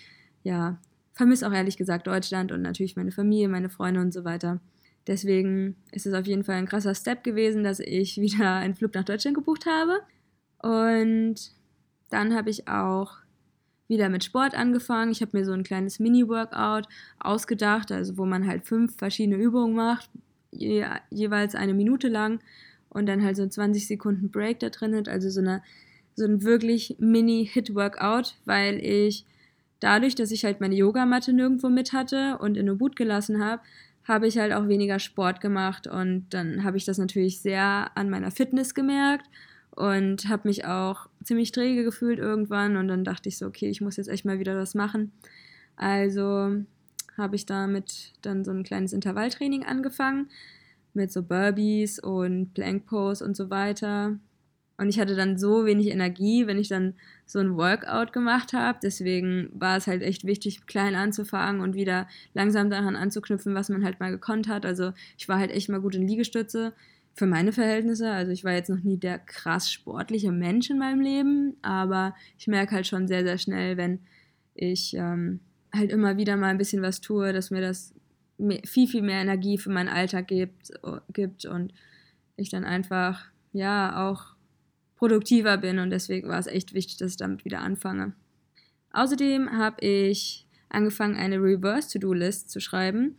ja, 0.43 0.79
vermisse 1.13 1.47
auch 1.49 1.53
ehrlich 1.53 1.77
gesagt 1.77 2.07
Deutschland 2.07 2.51
und 2.53 2.61
natürlich 2.63 2.97
meine 2.97 3.13
Familie, 3.13 3.49
meine 3.49 3.71
Freunde 3.71 4.01
und 4.01 4.13
so 4.13 4.25
weiter. 4.25 4.61
Deswegen 5.07 5.77
ist 5.93 6.07
es 6.07 6.15
auf 6.15 6.27
jeden 6.27 6.45
Fall 6.45 6.57
ein 6.57 6.67
krasser 6.67 6.95
Step 6.95 7.23
gewesen, 7.23 7.63
dass 7.63 7.79
ich 7.79 8.17
wieder 8.21 8.55
einen 8.57 8.75
Flug 8.75 8.95
nach 8.95 9.05
Deutschland 9.05 9.37
gebucht 9.37 9.67
habe. 9.67 10.01
Und 10.65 11.35
dann 12.09 12.35
habe 12.35 12.49
ich 12.49 12.69
auch 12.69 13.19
wieder 13.87 14.09
mit 14.09 14.25
Sport 14.25 14.55
angefangen. 14.55 15.13
Ich 15.13 15.21
habe 15.21 15.37
mir 15.37 15.45
so 15.45 15.53
ein 15.53 15.63
kleines 15.63 15.99
Mini-Workout 15.99 16.89
ausgedacht, 17.19 17.93
also 17.93 18.17
wo 18.17 18.25
man 18.25 18.47
halt 18.47 18.65
fünf 18.65 18.97
verschiedene 18.97 19.37
Übungen 19.37 19.75
macht, 19.75 20.09
je, 20.53 20.87
jeweils 21.11 21.55
eine 21.55 21.75
Minute 21.75 22.09
lang. 22.09 22.41
und 22.89 23.07
dann 23.07 23.23
halt 23.23 23.37
so 23.37 23.47
20 23.47 23.87
Sekunden 23.87 24.31
Break 24.31 24.61
da 24.61 24.71
drin 24.71 24.95
hat, 24.95 25.09
also 25.09 25.29
so, 25.29 25.41
eine, 25.41 25.63
so 26.15 26.25
ein 26.25 26.45
wirklich 26.45 26.97
Mini-Hit-Workout, 26.99 28.37
weil 28.47 28.79
ich 28.79 29.27
dadurch, 29.81 30.15
dass 30.15 30.31
ich 30.31 30.45
halt 30.45 30.61
meine 30.61 30.77
Yogamatte 30.77 31.33
nirgendwo 31.33 31.69
mit 31.69 31.93
hatte 31.93 32.39
und 32.39 32.57
in 32.57 32.71
Ubud 32.71 32.97
gelassen 32.97 33.45
habe, 33.45 33.61
habe 34.05 34.29
ich 34.29 34.39
halt 34.39 34.53
auch 34.53 34.69
weniger 34.69 34.99
Sport 34.99 35.41
gemacht 35.41 35.87
und 35.89 36.27
dann 36.31 36.65
habe 36.65 36.77
ich 36.79 36.85
das 36.85 36.97
natürlich 36.97 37.41
sehr 37.41 37.91
an 37.97 38.09
meiner 38.09 38.31
Fitness 38.31 38.75
gemerkt 38.75 39.29
und 39.77 40.29
habe 40.29 40.49
mich 40.49 40.67
auch 40.67 41.09
ziemlich 41.23 41.53
träge 41.53 41.85
gefühlt 41.85 42.19
irgendwann 42.19 42.77
und 42.77 42.89
dann 42.89 43.05
dachte 43.05 43.29
ich 43.29 43.39
so, 43.39 43.47
okay, 43.47 43.69
ich 43.69 43.81
muss 43.81 43.97
jetzt 43.97 44.09
echt 44.09 44.25
mal 44.25 44.39
wieder 44.39 44.57
was 44.57 44.75
machen. 44.75 45.13
Also 45.77 46.63
habe 47.17 47.37
ich 47.37 47.47
damit 47.47 48.13
dann 48.23 48.45
so 48.45 48.53
ein 48.53 48.63
kleines 48.63 48.93
Intervalltraining 48.93 49.65
angefangen 49.65 50.29
mit 50.93 51.11
so 51.11 51.23
Burpees 51.23 51.99
und 51.99 52.55
Plank 52.55 52.87
Pose 52.87 53.25
und 53.25 53.37
so 53.37 53.51
weiter. 53.51 54.17
Und 54.77 54.89
ich 54.89 54.99
hatte 54.99 55.15
dann 55.15 55.39
so 55.39 55.67
wenig 55.67 55.89
Energie, 55.89 56.47
wenn 56.47 56.59
ich 56.59 56.69
dann 56.69 56.95
so 57.27 57.39
ein 57.39 57.57
Workout 57.57 58.13
gemacht 58.13 58.53
habe. 58.53 58.79
Deswegen 58.83 59.49
war 59.55 59.77
es 59.77 59.87
halt 59.87 60.03
echt 60.03 60.25
wichtig, 60.25 60.67
klein 60.67 60.97
anzufangen 60.97 61.61
und 61.61 61.75
wieder 61.75 62.09
langsam 62.33 62.71
daran 62.71 62.97
anzuknüpfen, 62.97 63.55
was 63.55 63.69
man 63.69 63.85
halt 63.85 64.01
mal 64.01 64.11
gekonnt 64.11 64.49
hat. 64.49 64.67
Also 64.67 64.93
ich 65.17 65.29
war 65.29 65.39
halt 65.39 65.53
echt 65.53 65.69
mal 65.69 65.81
gut 65.81 65.95
in 65.95 66.07
Liegestütze 66.07 66.73
für 67.15 67.27
meine 67.27 67.53
Verhältnisse. 67.53 68.11
Also 68.11 68.33
ich 68.33 68.45
war 68.45 68.53
jetzt 68.53 68.69
noch 68.69 68.83
nie 68.83 68.99
der 68.99 69.19
krass 69.19 69.71
sportliche 69.71 70.33
Mensch 70.33 70.69
in 70.69 70.79
meinem 70.79 71.01
Leben, 71.01 71.57
aber 71.63 72.15
ich 72.37 72.49
merke 72.49 72.75
halt 72.75 72.87
schon 72.87 73.07
sehr, 73.07 73.25
sehr 73.25 73.39
schnell, 73.39 73.77
wenn 73.77 74.01
ich 74.55 74.95
ähm, 74.95 75.41
halt 75.73 75.91
immer 75.91 76.17
wieder 76.17 76.37
mal 76.37 76.49
ein 76.49 76.59
bisschen 76.59 76.83
was 76.83 77.01
tue, 77.01 77.33
dass 77.33 77.51
mir 77.51 77.61
das 77.61 77.95
viel, 78.65 78.89
viel 78.89 79.03
mehr 79.03 79.21
Energie 79.21 79.59
für 79.59 79.71
meinen 79.71 79.89
Alltag 79.89 80.27
gibt, 80.27 80.73
gibt 81.13 81.47
und 81.47 81.73
ich 82.37 82.51
dann 82.51 82.65
einfach, 82.65 83.27
ja, 83.53 84.09
auch 84.09 84.35
produktiver 84.97 85.57
bin 85.57 85.79
und 85.79 85.91
deswegen 85.91 86.29
war 86.29 86.39
es 86.39 86.49
echt 86.49 86.75
wichtig, 86.75 86.97
dass 86.97 87.13
ich 87.13 87.17
damit 87.17 87.45
wieder 87.45 87.61
anfange. 87.61 88.13
Außerdem 88.93 89.53
habe 89.53 89.85
ich 89.85 90.47
angefangen, 90.69 91.17
eine 91.17 91.37
Reverse-To-Do-List 91.37 92.51
zu 92.51 92.61
schreiben. 92.61 93.17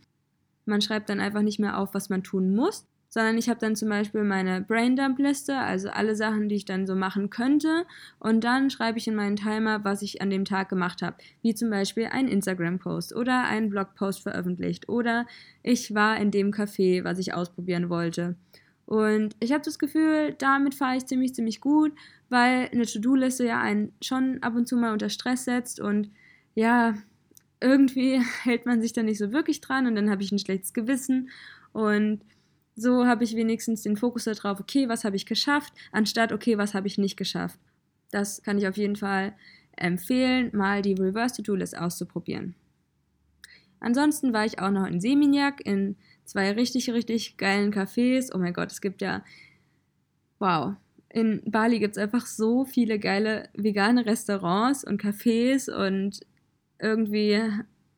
Man 0.66 0.82
schreibt 0.82 1.08
dann 1.08 1.20
einfach 1.20 1.42
nicht 1.42 1.58
mehr 1.58 1.78
auf, 1.78 1.94
was 1.94 2.10
man 2.10 2.22
tun 2.22 2.54
muss, 2.54 2.86
sondern 3.16 3.38
ich 3.38 3.48
habe 3.48 3.58
dann 3.58 3.74
zum 3.76 3.88
Beispiel 3.88 4.24
meine 4.24 4.60
Braindump-Liste, 4.60 5.56
also 5.56 5.88
alle 5.88 6.14
Sachen, 6.14 6.50
die 6.50 6.56
ich 6.56 6.66
dann 6.66 6.86
so 6.86 6.94
machen 6.94 7.30
könnte. 7.30 7.86
Und 8.18 8.44
dann 8.44 8.68
schreibe 8.68 8.98
ich 8.98 9.08
in 9.08 9.14
meinen 9.14 9.36
Timer, 9.36 9.82
was 9.84 10.02
ich 10.02 10.20
an 10.20 10.28
dem 10.28 10.44
Tag 10.44 10.68
gemacht 10.68 11.00
habe. 11.00 11.16
Wie 11.40 11.54
zum 11.54 11.70
Beispiel 11.70 12.08
ein 12.12 12.28
Instagram-Post 12.28 13.16
oder 13.16 13.44
einen 13.44 13.70
Blog-Post 13.70 14.22
veröffentlicht 14.22 14.90
oder 14.90 15.24
ich 15.62 15.94
war 15.94 16.18
in 16.18 16.30
dem 16.30 16.50
Café, 16.50 17.04
was 17.04 17.18
ich 17.18 17.32
ausprobieren 17.32 17.88
wollte. 17.88 18.36
Und 18.84 19.34
ich 19.40 19.50
habe 19.50 19.64
das 19.64 19.78
Gefühl, 19.78 20.34
damit 20.36 20.74
fahre 20.74 20.98
ich 20.98 21.06
ziemlich, 21.06 21.34
ziemlich 21.34 21.62
gut, 21.62 21.92
weil 22.28 22.68
eine 22.70 22.84
To-Do-Liste 22.84 23.46
ja 23.46 23.62
einen 23.62 23.94
schon 24.02 24.42
ab 24.42 24.54
und 24.54 24.68
zu 24.68 24.76
mal 24.76 24.92
unter 24.92 25.08
Stress 25.08 25.46
setzt 25.46 25.80
und 25.80 26.10
ja, 26.54 26.92
irgendwie 27.62 28.20
hält 28.42 28.66
man 28.66 28.82
sich 28.82 28.92
da 28.92 29.02
nicht 29.02 29.16
so 29.16 29.32
wirklich 29.32 29.62
dran 29.62 29.86
und 29.86 29.94
dann 29.94 30.10
habe 30.10 30.22
ich 30.22 30.32
ein 30.32 30.38
schlechtes 30.38 30.74
Gewissen 30.74 31.30
und 31.72 32.20
so 32.76 33.06
habe 33.06 33.24
ich 33.24 33.34
wenigstens 33.34 33.82
den 33.82 33.96
Fokus 33.96 34.24
darauf, 34.24 34.60
okay, 34.60 34.88
was 34.88 35.04
habe 35.04 35.16
ich 35.16 35.26
geschafft, 35.26 35.72
anstatt, 35.92 36.30
okay, 36.30 36.58
was 36.58 36.74
habe 36.74 36.86
ich 36.86 36.98
nicht 36.98 37.16
geschafft. 37.16 37.58
Das 38.10 38.42
kann 38.42 38.58
ich 38.58 38.68
auf 38.68 38.76
jeden 38.76 38.96
Fall 38.96 39.34
empfehlen, 39.76 40.50
mal 40.52 40.82
die 40.82 40.92
Reverse 40.92 41.36
To-Do-List 41.36 41.76
auszuprobieren. 41.76 42.54
Ansonsten 43.80 44.32
war 44.32 44.44
ich 44.44 44.58
auch 44.58 44.70
noch 44.70 44.86
in 44.86 45.00
Seminyak 45.00 45.64
in 45.64 45.96
zwei 46.24 46.52
richtig, 46.52 46.90
richtig 46.90 47.36
geilen 47.36 47.72
Cafés. 47.72 48.30
Oh 48.34 48.38
mein 48.38 48.52
Gott, 48.52 48.70
es 48.70 48.80
gibt 48.80 49.00
ja, 49.00 49.24
wow, 50.38 50.74
in 51.08 51.42
Bali 51.46 51.78
gibt 51.78 51.96
es 51.96 52.02
einfach 52.02 52.26
so 52.26 52.64
viele 52.64 52.98
geile 52.98 53.48
vegane 53.54 54.04
Restaurants 54.04 54.84
und 54.84 55.00
Cafés 55.00 55.70
und 55.70 56.20
irgendwie 56.78 57.40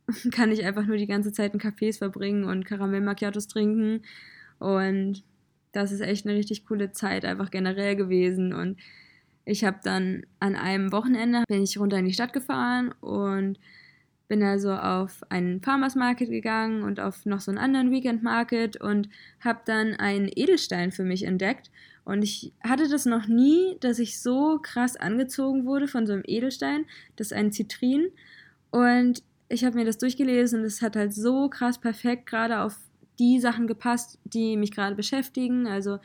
kann 0.31 0.53
ich 0.53 0.65
einfach 0.65 0.87
nur 0.87 0.97
die 0.97 1.07
ganze 1.07 1.33
Zeit 1.33 1.53
in 1.53 1.61
Cafés 1.61 1.99
verbringen 1.99 2.45
und 2.45 2.65
Karamell 2.65 3.01
Macchiatos 3.01 3.49
trinken 3.49 4.03
und 4.59 5.25
das 5.73 5.93
ist 5.93 6.01
echt 6.01 6.27
eine 6.27 6.37
richtig 6.37 6.67
coole 6.67 6.93
Zeit 6.93 7.25
einfach 7.25 7.51
generell 7.51 7.97
gewesen 7.97 8.53
und 8.53 8.79
ich 9.45 9.65
habe 9.65 9.79
dann 9.83 10.27
an 10.41 10.57
einem 10.57 10.93
Wochenende 10.93 11.45
bin 11.49 11.63
ich 11.63 11.79
runter 11.79 11.99
in 11.99 12.05
die 12.05 12.13
Stadt 12.13 12.35
gefahren 12.35 12.93
und 13.01 13.59
bin 14.29 14.43
also 14.43 14.73
auf 14.73 15.23
einen 15.31 15.63
Farmers 15.63 15.95
Market 15.95 16.29
gegangen 16.29 16.83
und 16.83 17.01
auf 17.01 17.25
noch 17.25 17.41
so 17.41 17.51
einen 17.51 17.59
anderen 17.59 17.91
Weekend 17.91 18.23
Market 18.23 18.79
und 18.79 19.09
habe 19.41 19.61
dann 19.65 19.95
einen 19.95 20.29
Edelstein 20.29 20.93
für 20.93 21.03
mich 21.03 21.25
entdeckt. 21.25 21.71
Und 22.05 22.23
ich 22.23 22.53
hatte 22.63 22.89
das 22.89 23.07
noch 23.07 23.27
nie, 23.27 23.77
dass 23.81 23.99
ich 23.99 24.21
so 24.21 24.59
krass 24.63 24.97
angezogen 24.97 25.65
wurde 25.65 25.89
von 25.89 26.07
so 26.07 26.13
einem 26.13 26.25
Edelstein. 26.27 26.85
Das 27.17 27.29
ist 27.29 27.33
ein 27.33 27.53
Zitrin. 27.53 28.09
Und 28.71 29.23
ich 29.49 29.65
habe 29.65 29.77
mir 29.77 29.87
das 29.87 29.99
durchgelesen 29.99 30.61
und 30.61 30.67
es 30.67 30.83
hat 30.83 30.95
halt 30.95 31.15
so 31.15 31.49
krass 31.49 31.79
perfekt 31.79 32.27
gerade 32.27 32.61
auf 32.61 32.79
die 33.19 33.41
Sachen 33.41 33.67
gepasst, 33.67 34.19
die 34.25 34.57
mich 34.57 34.71
gerade 34.71 34.95
beschäftigen. 34.95 35.67
Also 35.67 35.99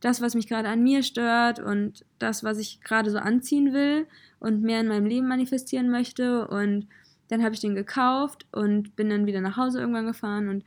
das, 0.00 0.20
was 0.20 0.34
mich 0.34 0.48
gerade 0.48 0.68
an 0.68 0.82
mir 0.82 1.02
stört 1.02 1.60
und 1.60 2.04
das, 2.18 2.42
was 2.42 2.58
ich 2.58 2.80
gerade 2.80 3.10
so 3.10 3.18
anziehen 3.18 3.72
will 3.72 4.06
und 4.40 4.62
mehr 4.62 4.80
in 4.80 4.88
meinem 4.88 5.06
Leben 5.06 5.28
manifestieren 5.28 5.90
möchte. 5.90 6.48
Und 6.48 6.88
dann 7.28 7.42
habe 7.42 7.54
ich 7.54 7.60
den 7.60 7.74
gekauft 7.74 8.46
und 8.52 8.96
bin 8.96 9.08
dann 9.08 9.26
wieder 9.26 9.40
nach 9.40 9.56
Hause 9.56 9.80
irgendwann 9.80 10.06
gefahren 10.06 10.48
und 10.48 10.64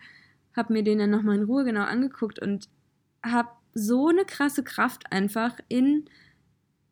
habe 0.55 0.73
mir 0.73 0.83
den 0.83 0.99
dann 0.99 1.09
nochmal 1.09 1.35
in 1.35 1.43
Ruhe 1.43 1.65
genau 1.65 1.83
angeguckt 1.83 2.39
und 2.39 2.69
habe 3.23 3.49
so 3.73 4.07
eine 4.07 4.23
krasse 4.23 4.63
Kraft 4.63 5.11
einfach 5.11 5.59
in, 5.67 6.05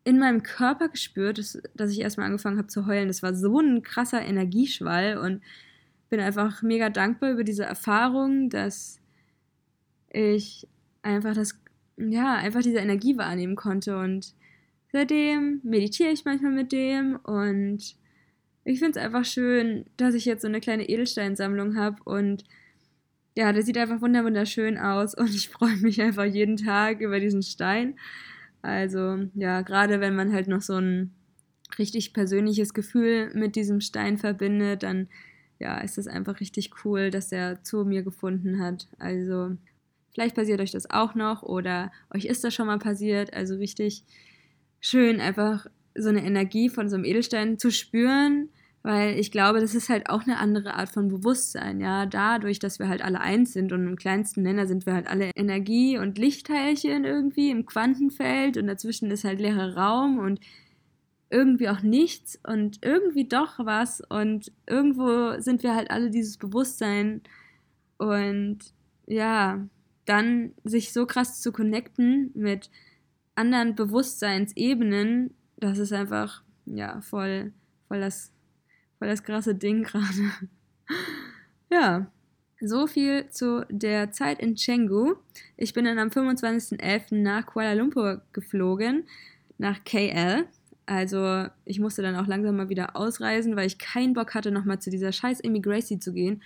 in 0.04 0.18
meinem 0.18 0.42
Körper 0.42 0.90
gespürt, 0.90 1.38
dass, 1.38 1.60
dass 1.74 1.90
ich 1.90 2.00
erstmal 2.00 2.26
angefangen 2.26 2.58
habe 2.58 2.68
zu 2.68 2.86
heulen. 2.86 3.08
Das 3.08 3.22
war 3.22 3.34
so 3.34 3.58
ein 3.58 3.82
krasser 3.82 4.20
Energieschwall 4.20 5.16
und 5.16 5.40
bin 6.14 6.22
einfach 6.22 6.62
mega 6.62 6.90
dankbar 6.90 7.32
über 7.32 7.42
diese 7.42 7.64
Erfahrung, 7.64 8.48
dass 8.48 9.00
ich 10.10 10.68
einfach 11.02 11.34
das, 11.34 11.58
ja, 11.96 12.36
einfach 12.36 12.62
diese 12.62 12.78
Energie 12.78 13.18
wahrnehmen 13.18 13.56
konnte 13.56 13.98
und 13.98 14.32
seitdem 14.92 15.58
meditiere 15.64 16.12
ich 16.12 16.24
manchmal 16.24 16.52
mit 16.52 16.70
dem 16.70 17.16
und 17.16 17.96
ich 18.62 18.78
finde 18.78 18.96
es 18.96 19.04
einfach 19.04 19.24
schön, 19.24 19.86
dass 19.96 20.14
ich 20.14 20.24
jetzt 20.24 20.42
so 20.42 20.46
eine 20.46 20.60
kleine 20.60 20.88
Edelsteinsammlung 20.88 21.76
habe 21.76 21.96
und 22.04 22.44
ja, 23.36 23.52
der 23.52 23.64
sieht 23.64 23.76
einfach 23.76 24.00
wunderschön 24.00 24.78
aus 24.78 25.14
und 25.18 25.34
ich 25.34 25.48
freue 25.48 25.78
mich 25.78 26.00
einfach 26.00 26.26
jeden 26.26 26.56
Tag 26.56 27.00
über 27.00 27.18
diesen 27.18 27.42
Stein. 27.42 27.98
Also 28.62 29.18
ja, 29.34 29.62
gerade 29.62 29.98
wenn 29.98 30.14
man 30.14 30.32
halt 30.32 30.46
noch 30.46 30.62
so 30.62 30.74
ein 30.74 31.12
richtig 31.76 32.12
persönliches 32.12 32.72
Gefühl 32.72 33.32
mit 33.34 33.56
diesem 33.56 33.80
Stein 33.80 34.16
verbindet, 34.16 34.84
dann 34.84 35.08
ja, 35.64 35.78
ist 35.78 35.96
es 35.96 36.06
einfach 36.06 36.40
richtig 36.40 36.70
cool, 36.84 37.10
dass 37.10 37.32
er 37.32 37.62
zu 37.62 37.84
mir 37.84 38.02
gefunden 38.02 38.62
hat. 38.62 38.86
Also 38.98 39.56
vielleicht 40.12 40.36
passiert 40.36 40.60
euch 40.60 40.70
das 40.70 40.90
auch 40.90 41.14
noch 41.14 41.42
oder 41.42 41.90
euch 42.14 42.26
ist 42.26 42.44
das 42.44 42.54
schon 42.54 42.66
mal 42.66 42.78
passiert. 42.78 43.32
Also 43.32 43.56
richtig 43.56 44.04
schön, 44.80 45.20
einfach 45.20 45.66
so 45.96 46.10
eine 46.10 46.24
Energie 46.24 46.68
von 46.68 46.90
so 46.90 46.96
einem 46.96 47.06
Edelstein 47.06 47.58
zu 47.58 47.70
spüren, 47.70 48.50
weil 48.82 49.18
ich 49.18 49.30
glaube, 49.30 49.60
das 49.60 49.74
ist 49.74 49.88
halt 49.88 50.10
auch 50.10 50.24
eine 50.24 50.38
andere 50.38 50.74
Art 50.74 50.90
von 50.90 51.08
Bewusstsein, 51.08 51.80
ja, 51.80 52.04
dadurch, 52.04 52.58
dass 52.58 52.78
wir 52.78 52.88
halt 52.88 53.00
alle 53.00 53.22
eins 53.22 53.54
sind 53.54 53.72
und 53.72 53.86
im 53.86 53.96
kleinsten 53.96 54.42
Nenner 54.42 54.66
sind 54.66 54.84
wir 54.84 54.92
halt 54.92 55.06
alle 55.06 55.30
Energie- 55.34 55.96
und 55.96 56.18
Lichtteilchen 56.18 57.06
irgendwie 57.06 57.48
im 57.50 57.64
Quantenfeld 57.64 58.58
und 58.58 58.66
dazwischen 58.66 59.10
ist 59.10 59.24
halt 59.24 59.40
leerer 59.40 59.74
Raum 59.78 60.18
und 60.18 60.40
irgendwie 61.34 61.68
auch 61.68 61.82
nichts 61.82 62.38
und 62.46 62.78
irgendwie 62.82 63.28
doch 63.28 63.58
was 63.58 64.00
und 64.00 64.52
irgendwo 64.66 65.40
sind 65.40 65.62
wir 65.62 65.74
halt 65.74 65.90
alle 65.90 66.10
dieses 66.10 66.38
Bewusstsein 66.38 67.22
und 67.98 68.58
ja, 69.06 69.66
dann 70.06 70.52
sich 70.64 70.92
so 70.92 71.06
krass 71.06 71.40
zu 71.40 71.52
connecten 71.52 72.30
mit 72.34 72.70
anderen 73.34 73.74
Bewusstseinsebenen 73.74 75.34
das 75.56 75.78
ist 75.78 75.92
einfach, 75.92 76.42
ja, 76.66 77.00
voll, 77.00 77.52
voll 77.88 78.00
das, 78.00 78.32
voll 78.98 79.08
das 79.08 79.22
krasse 79.22 79.54
Ding 79.54 79.82
gerade. 79.82 80.30
ja, 81.70 82.10
so 82.60 82.86
viel 82.86 83.28
zu 83.30 83.64
der 83.70 84.10
Zeit 84.10 84.40
in 84.40 84.56
Chengdu. 84.56 85.16
Ich 85.56 85.72
bin 85.72 85.84
dann 85.84 85.98
am 85.98 86.08
25.11. 86.08 87.16
nach 87.16 87.46
Kuala 87.46 87.72
Lumpur 87.74 88.22
geflogen, 88.32 89.04
nach 89.58 89.84
KL. 89.84 90.46
Also 90.86 91.46
ich 91.64 91.80
musste 91.80 92.02
dann 92.02 92.16
auch 92.16 92.26
langsam 92.26 92.56
mal 92.56 92.68
wieder 92.68 92.96
ausreisen, 92.96 93.56
weil 93.56 93.66
ich 93.66 93.78
keinen 93.78 94.12
Bock 94.12 94.34
hatte, 94.34 94.50
nochmal 94.50 94.80
zu 94.80 94.90
dieser 94.90 95.12
scheiß 95.12 95.40
Immigration 95.40 96.00
zu 96.00 96.12
gehen. 96.12 96.42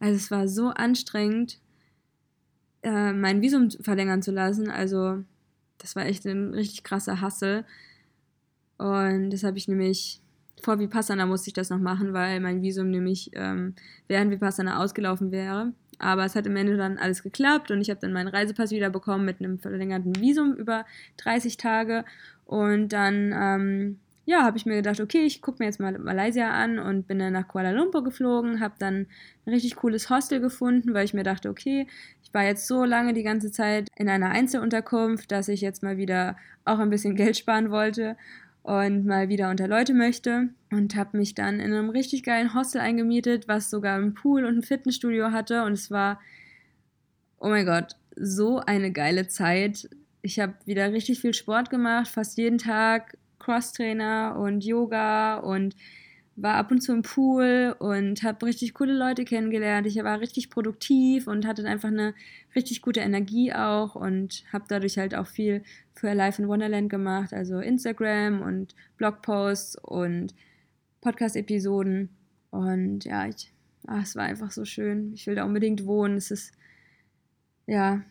Also 0.00 0.16
es 0.16 0.30
war 0.30 0.46
so 0.48 0.68
anstrengend, 0.68 1.58
äh, 2.82 3.12
mein 3.12 3.40
Visum 3.40 3.70
verlängern 3.70 4.22
zu 4.22 4.30
lassen. 4.30 4.70
Also 4.70 5.24
das 5.78 5.96
war 5.96 6.06
echt 6.06 6.26
ein 6.26 6.54
richtig 6.54 6.84
krasser 6.84 7.20
Hassel. 7.20 7.64
Und 8.76 9.30
das 9.30 9.42
habe 9.42 9.58
ich 9.58 9.68
nämlich 9.68 10.20
vor 10.62 10.78
Vipassana 10.78 11.26
musste 11.26 11.48
ich 11.48 11.54
das 11.54 11.70
noch 11.70 11.78
machen, 11.78 12.12
weil 12.12 12.40
mein 12.40 12.62
Visum 12.62 12.90
nämlich 12.90 13.30
ähm, 13.34 13.74
während 14.06 14.30
Vipassana 14.30 14.82
ausgelaufen 14.82 15.30
wäre. 15.30 15.72
Aber 15.98 16.24
es 16.24 16.36
hat 16.36 16.46
im 16.46 16.56
Ende 16.56 16.76
dann 16.76 16.96
alles 16.96 17.22
geklappt 17.22 17.70
und 17.70 17.80
ich 17.80 17.90
habe 17.90 18.00
dann 18.00 18.12
meinen 18.12 18.28
Reisepass 18.28 18.70
wieder 18.70 18.88
bekommen 18.90 19.24
mit 19.24 19.40
einem 19.40 19.58
verlängerten 19.58 20.14
Visum 20.20 20.54
über 20.54 20.84
30 21.16 21.56
Tage. 21.56 22.04
Und 22.48 22.94
dann, 22.94 23.34
ähm, 23.36 23.98
ja, 24.24 24.42
habe 24.42 24.56
ich 24.56 24.64
mir 24.64 24.76
gedacht, 24.76 25.00
okay, 25.00 25.26
ich 25.26 25.42
gucke 25.42 25.58
mir 25.58 25.66
jetzt 25.66 25.80
mal 25.80 25.98
Malaysia 25.98 26.50
an 26.50 26.78
und 26.78 27.06
bin 27.06 27.18
dann 27.18 27.34
nach 27.34 27.46
Kuala 27.46 27.72
Lumpur 27.72 28.02
geflogen, 28.02 28.60
habe 28.60 28.74
dann 28.78 29.06
ein 29.44 29.52
richtig 29.52 29.76
cooles 29.76 30.08
Hostel 30.08 30.40
gefunden, 30.40 30.94
weil 30.94 31.04
ich 31.04 31.12
mir 31.12 31.24
dachte, 31.24 31.50
okay, 31.50 31.86
ich 32.24 32.32
war 32.32 32.44
jetzt 32.44 32.66
so 32.66 32.84
lange 32.84 33.12
die 33.12 33.22
ganze 33.22 33.52
Zeit 33.52 33.88
in 33.96 34.08
einer 34.08 34.30
Einzelunterkunft, 34.30 35.30
dass 35.30 35.48
ich 35.48 35.60
jetzt 35.60 35.82
mal 35.82 35.98
wieder 35.98 36.38
auch 36.64 36.78
ein 36.78 36.88
bisschen 36.88 37.16
Geld 37.16 37.36
sparen 37.36 37.70
wollte 37.70 38.16
und 38.62 39.04
mal 39.04 39.28
wieder 39.28 39.50
unter 39.50 39.68
Leute 39.68 39.92
möchte 39.92 40.48
und 40.70 40.96
habe 40.96 41.18
mich 41.18 41.34
dann 41.34 41.60
in 41.60 41.74
einem 41.74 41.90
richtig 41.90 42.22
geilen 42.22 42.54
Hostel 42.54 42.80
eingemietet, 42.80 43.46
was 43.46 43.68
sogar 43.68 43.96
einen 43.96 44.14
Pool 44.14 44.46
und 44.46 44.56
ein 44.56 44.62
Fitnessstudio 44.62 45.32
hatte 45.32 45.64
und 45.64 45.72
es 45.72 45.90
war, 45.90 46.18
oh 47.40 47.48
mein 47.48 47.66
Gott, 47.66 47.96
so 48.16 48.58
eine 48.60 48.90
geile 48.90 49.28
Zeit. 49.28 49.90
Ich 50.22 50.40
habe 50.40 50.54
wieder 50.64 50.92
richtig 50.92 51.20
viel 51.20 51.34
Sport 51.34 51.70
gemacht, 51.70 52.08
fast 52.08 52.38
jeden 52.38 52.58
Tag 52.58 53.16
Crosstrainer 53.38 54.36
und 54.38 54.64
Yoga 54.64 55.38
und 55.38 55.74
war 56.40 56.54
ab 56.54 56.70
und 56.70 56.80
zu 56.80 56.92
im 56.92 57.02
Pool 57.02 57.74
und 57.80 58.22
habe 58.22 58.46
richtig 58.46 58.74
coole 58.74 58.92
Leute 58.92 59.24
kennengelernt. 59.24 59.86
Ich 59.86 59.96
war 59.96 60.20
richtig 60.20 60.50
produktiv 60.50 61.26
und 61.26 61.46
hatte 61.46 61.64
einfach 61.66 61.88
eine 61.88 62.14
richtig 62.54 62.80
gute 62.80 63.00
Energie 63.00 63.52
auch 63.52 63.96
und 63.96 64.44
habe 64.52 64.64
dadurch 64.68 64.98
halt 64.98 65.16
auch 65.16 65.26
viel 65.26 65.62
für 65.94 66.14
Life 66.14 66.40
in 66.40 66.48
Wonderland 66.48 66.90
gemacht, 66.90 67.32
also 67.32 67.58
Instagram 67.58 68.40
und 68.42 68.76
Blogposts 68.98 69.76
und 69.82 70.34
Podcast-Episoden. 71.00 72.08
Und 72.50 73.04
ja, 73.04 73.26
ich, 73.26 73.52
ach, 73.86 74.02
es 74.02 74.14
war 74.14 74.24
einfach 74.24 74.52
so 74.52 74.64
schön. 74.64 75.12
Ich 75.14 75.26
will 75.26 75.34
da 75.34 75.44
unbedingt 75.44 75.86
wohnen. 75.86 76.16
Es 76.16 76.30
ist, 76.30 76.52
ja, 77.66 78.02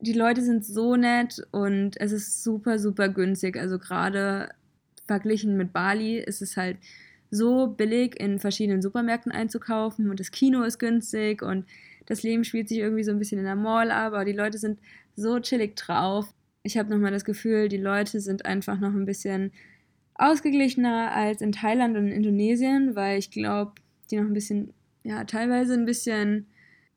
die 0.00 0.12
Leute 0.12 0.42
sind 0.42 0.64
so 0.64 0.96
nett 0.96 1.42
und 1.50 2.00
es 2.00 2.12
ist 2.12 2.42
super, 2.42 2.78
super 2.78 3.08
günstig. 3.08 3.56
Also 3.56 3.78
gerade 3.78 4.50
verglichen 5.06 5.56
mit 5.56 5.72
Bali 5.72 6.18
ist 6.18 6.42
es 6.42 6.56
halt 6.56 6.78
so 7.30 7.68
billig 7.68 8.18
in 8.18 8.38
verschiedenen 8.38 8.82
Supermärkten 8.82 9.32
einzukaufen 9.32 10.10
und 10.10 10.18
das 10.18 10.30
Kino 10.30 10.62
ist 10.62 10.78
günstig 10.78 11.42
und 11.42 11.66
das 12.06 12.22
Leben 12.22 12.44
spielt 12.44 12.68
sich 12.68 12.78
irgendwie 12.78 13.04
so 13.04 13.12
ein 13.12 13.18
bisschen 13.18 13.38
in 13.38 13.44
der 13.44 13.56
Mall 13.56 13.90
ab, 13.90 14.12
aber 14.12 14.24
die 14.24 14.32
Leute 14.32 14.58
sind 14.58 14.80
so 15.14 15.38
chillig 15.38 15.76
drauf. 15.76 16.32
Ich 16.62 16.76
habe 16.76 16.90
nochmal 16.90 17.12
das 17.12 17.24
Gefühl, 17.24 17.68
die 17.68 17.76
Leute 17.76 18.20
sind 18.20 18.46
einfach 18.46 18.80
noch 18.80 18.92
ein 18.92 19.04
bisschen 19.04 19.52
ausgeglichener 20.14 21.12
als 21.12 21.40
in 21.40 21.52
Thailand 21.52 21.96
und 21.96 22.08
in 22.08 22.12
Indonesien, 22.12 22.96
weil 22.96 23.18
ich 23.18 23.30
glaube, 23.30 23.72
die 24.10 24.16
noch 24.16 24.24
ein 24.24 24.34
bisschen, 24.34 24.72
ja, 25.04 25.24
teilweise 25.24 25.74
ein 25.74 25.86
bisschen 25.86 26.46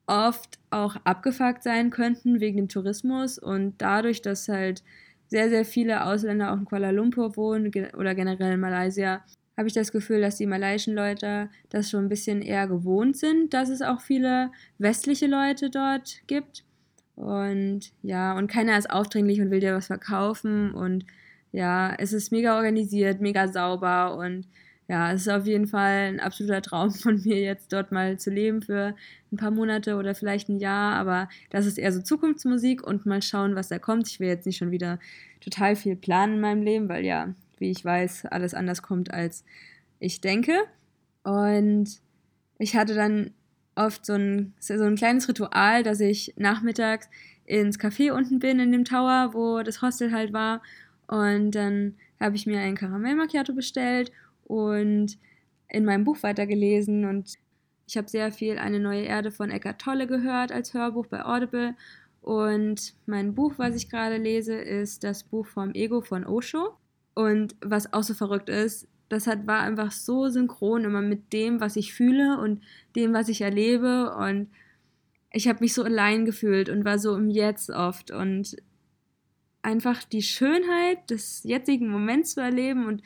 oft 0.05 0.59
auch 0.69 0.95
abgefuckt 1.03 1.63
sein 1.63 1.89
könnten 1.89 2.39
wegen 2.39 2.57
dem 2.57 2.69
Tourismus 2.69 3.37
und 3.37 3.75
dadurch, 3.77 4.21
dass 4.21 4.49
halt 4.49 4.83
sehr, 5.27 5.49
sehr 5.49 5.65
viele 5.65 6.05
Ausländer 6.05 6.51
auch 6.51 6.57
in 6.57 6.65
Kuala 6.65 6.91
Lumpur 6.91 7.35
wohnen 7.37 7.71
oder 7.97 8.13
generell 8.13 8.53
in 8.53 8.59
Malaysia, 8.59 9.23
habe 9.57 9.67
ich 9.67 9.73
das 9.73 9.91
Gefühl, 9.91 10.21
dass 10.21 10.37
die 10.37 10.45
malaiischen 10.45 10.95
Leute 10.95 11.49
das 11.69 11.89
schon 11.89 12.05
ein 12.05 12.09
bisschen 12.09 12.41
eher 12.41 12.67
gewohnt 12.67 13.17
sind, 13.17 13.53
dass 13.53 13.69
es 13.69 13.81
auch 13.81 14.01
viele 14.01 14.51
westliche 14.77 15.27
Leute 15.27 15.69
dort 15.69 16.21
gibt. 16.27 16.63
Und 17.15 17.91
ja, 18.01 18.35
und 18.35 18.47
keiner 18.47 18.77
ist 18.77 18.89
aufdringlich 18.89 19.41
und 19.41 19.51
will 19.51 19.59
dir 19.59 19.75
was 19.75 19.87
verkaufen. 19.87 20.73
Und 20.73 21.05
ja, 21.51 21.93
es 21.95 22.13
ist 22.13 22.31
mega 22.31 22.55
organisiert, 22.57 23.21
mega 23.21 23.47
sauber 23.47 24.17
und 24.17 24.47
ja, 24.87 25.13
es 25.13 25.21
ist 25.21 25.29
auf 25.29 25.45
jeden 25.45 25.67
Fall 25.67 26.13
ein 26.13 26.19
absoluter 26.19 26.61
Traum 26.61 26.91
von 26.91 27.21
mir, 27.23 27.39
jetzt 27.39 27.71
dort 27.71 27.91
mal 27.91 28.17
zu 28.19 28.29
leben 28.29 28.61
für 28.61 28.95
ein 29.31 29.37
paar 29.37 29.51
Monate 29.51 29.95
oder 29.95 30.15
vielleicht 30.15 30.49
ein 30.49 30.59
Jahr. 30.59 30.95
Aber 30.95 31.29
das 31.49 31.65
ist 31.65 31.77
eher 31.77 31.91
so 31.91 32.01
Zukunftsmusik 32.01 32.85
und 32.85 33.05
mal 33.05 33.21
schauen, 33.21 33.55
was 33.55 33.69
da 33.69 33.79
kommt. 33.79 34.07
Ich 34.07 34.19
will 34.19 34.27
jetzt 34.27 34.45
nicht 34.45 34.57
schon 34.57 34.71
wieder 34.71 34.99
total 35.41 35.75
viel 35.75 35.95
planen 35.95 36.35
in 36.35 36.41
meinem 36.41 36.63
Leben, 36.63 36.89
weil 36.89 37.05
ja, 37.05 37.33
wie 37.59 37.71
ich 37.71 37.83
weiß, 37.83 38.25
alles 38.25 38.53
anders 38.53 38.81
kommt, 38.81 39.13
als 39.13 39.45
ich 39.99 40.21
denke. 40.21 40.53
Und 41.23 42.01
ich 42.57 42.75
hatte 42.75 42.93
dann 42.93 43.31
oft 43.75 44.05
so 44.05 44.13
ein, 44.13 44.53
so 44.59 44.83
ein 44.83 44.95
kleines 44.95 45.27
Ritual, 45.27 45.83
dass 45.83 45.99
ich 45.99 46.33
nachmittags 46.37 47.09
ins 47.45 47.79
Café 47.79 48.11
unten 48.11 48.39
bin 48.39 48.59
in 48.59 48.71
dem 48.71 48.85
Tower, 48.85 49.33
wo 49.33 49.63
das 49.63 49.81
Hostel 49.81 50.11
halt 50.11 50.33
war. 50.33 50.61
Und 51.07 51.51
dann 51.51 51.95
habe 52.19 52.35
ich 52.35 52.45
mir 52.45 52.59
einen 52.59 52.77
Karamell 52.77 53.15
Macchiato 53.15 53.53
bestellt 53.53 54.11
und 54.45 55.17
in 55.69 55.85
meinem 55.85 56.03
Buch 56.03 56.17
weitergelesen. 56.21 57.05
Und 57.05 57.33
ich 57.87 57.97
habe 57.97 58.09
sehr 58.09 58.31
viel 58.31 58.57
Eine 58.57 58.79
neue 58.79 59.03
Erde 59.03 59.31
von 59.31 59.49
Eckart 59.49 59.81
Tolle 59.81 60.07
gehört 60.07 60.51
als 60.51 60.73
Hörbuch 60.73 61.07
bei 61.07 61.25
Audible. 61.25 61.75
Und 62.21 62.93
mein 63.05 63.35
Buch, 63.35 63.53
was 63.57 63.75
ich 63.75 63.89
gerade 63.89 64.17
lese, 64.17 64.55
ist 64.55 65.03
das 65.03 65.23
Buch 65.23 65.45
vom 65.45 65.73
Ego 65.73 66.01
von 66.01 66.25
Osho. 66.25 66.77
Und 67.13 67.55
was 67.61 67.91
auch 67.93 68.03
so 68.03 68.13
verrückt 68.13 68.49
ist, 68.49 68.87
das 69.09 69.27
hat, 69.27 69.45
war 69.45 69.59
einfach 69.59 69.91
so 69.91 70.29
synchron 70.29 70.85
immer 70.85 71.01
mit 71.01 71.33
dem, 71.33 71.59
was 71.59 71.75
ich 71.75 71.93
fühle 71.93 72.39
und 72.39 72.61
dem, 72.95 73.13
was 73.13 73.29
ich 73.29 73.41
erlebe. 73.41 74.15
Und 74.15 74.49
ich 75.31 75.47
habe 75.47 75.59
mich 75.59 75.73
so 75.73 75.83
allein 75.83 76.25
gefühlt 76.25 76.69
und 76.69 76.85
war 76.85 76.97
so 76.97 77.15
im 77.15 77.29
Jetzt 77.29 77.69
oft. 77.69 78.11
Und 78.11 78.55
einfach 79.61 80.03
die 80.03 80.21
Schönheit 80.21 81.09
des 81.09 81.43
jetzigen 81.43 81.87
Moments 81.87 82.35
zu 82.35 82.41
erleben 82.41 82.85
und 82.85 83.01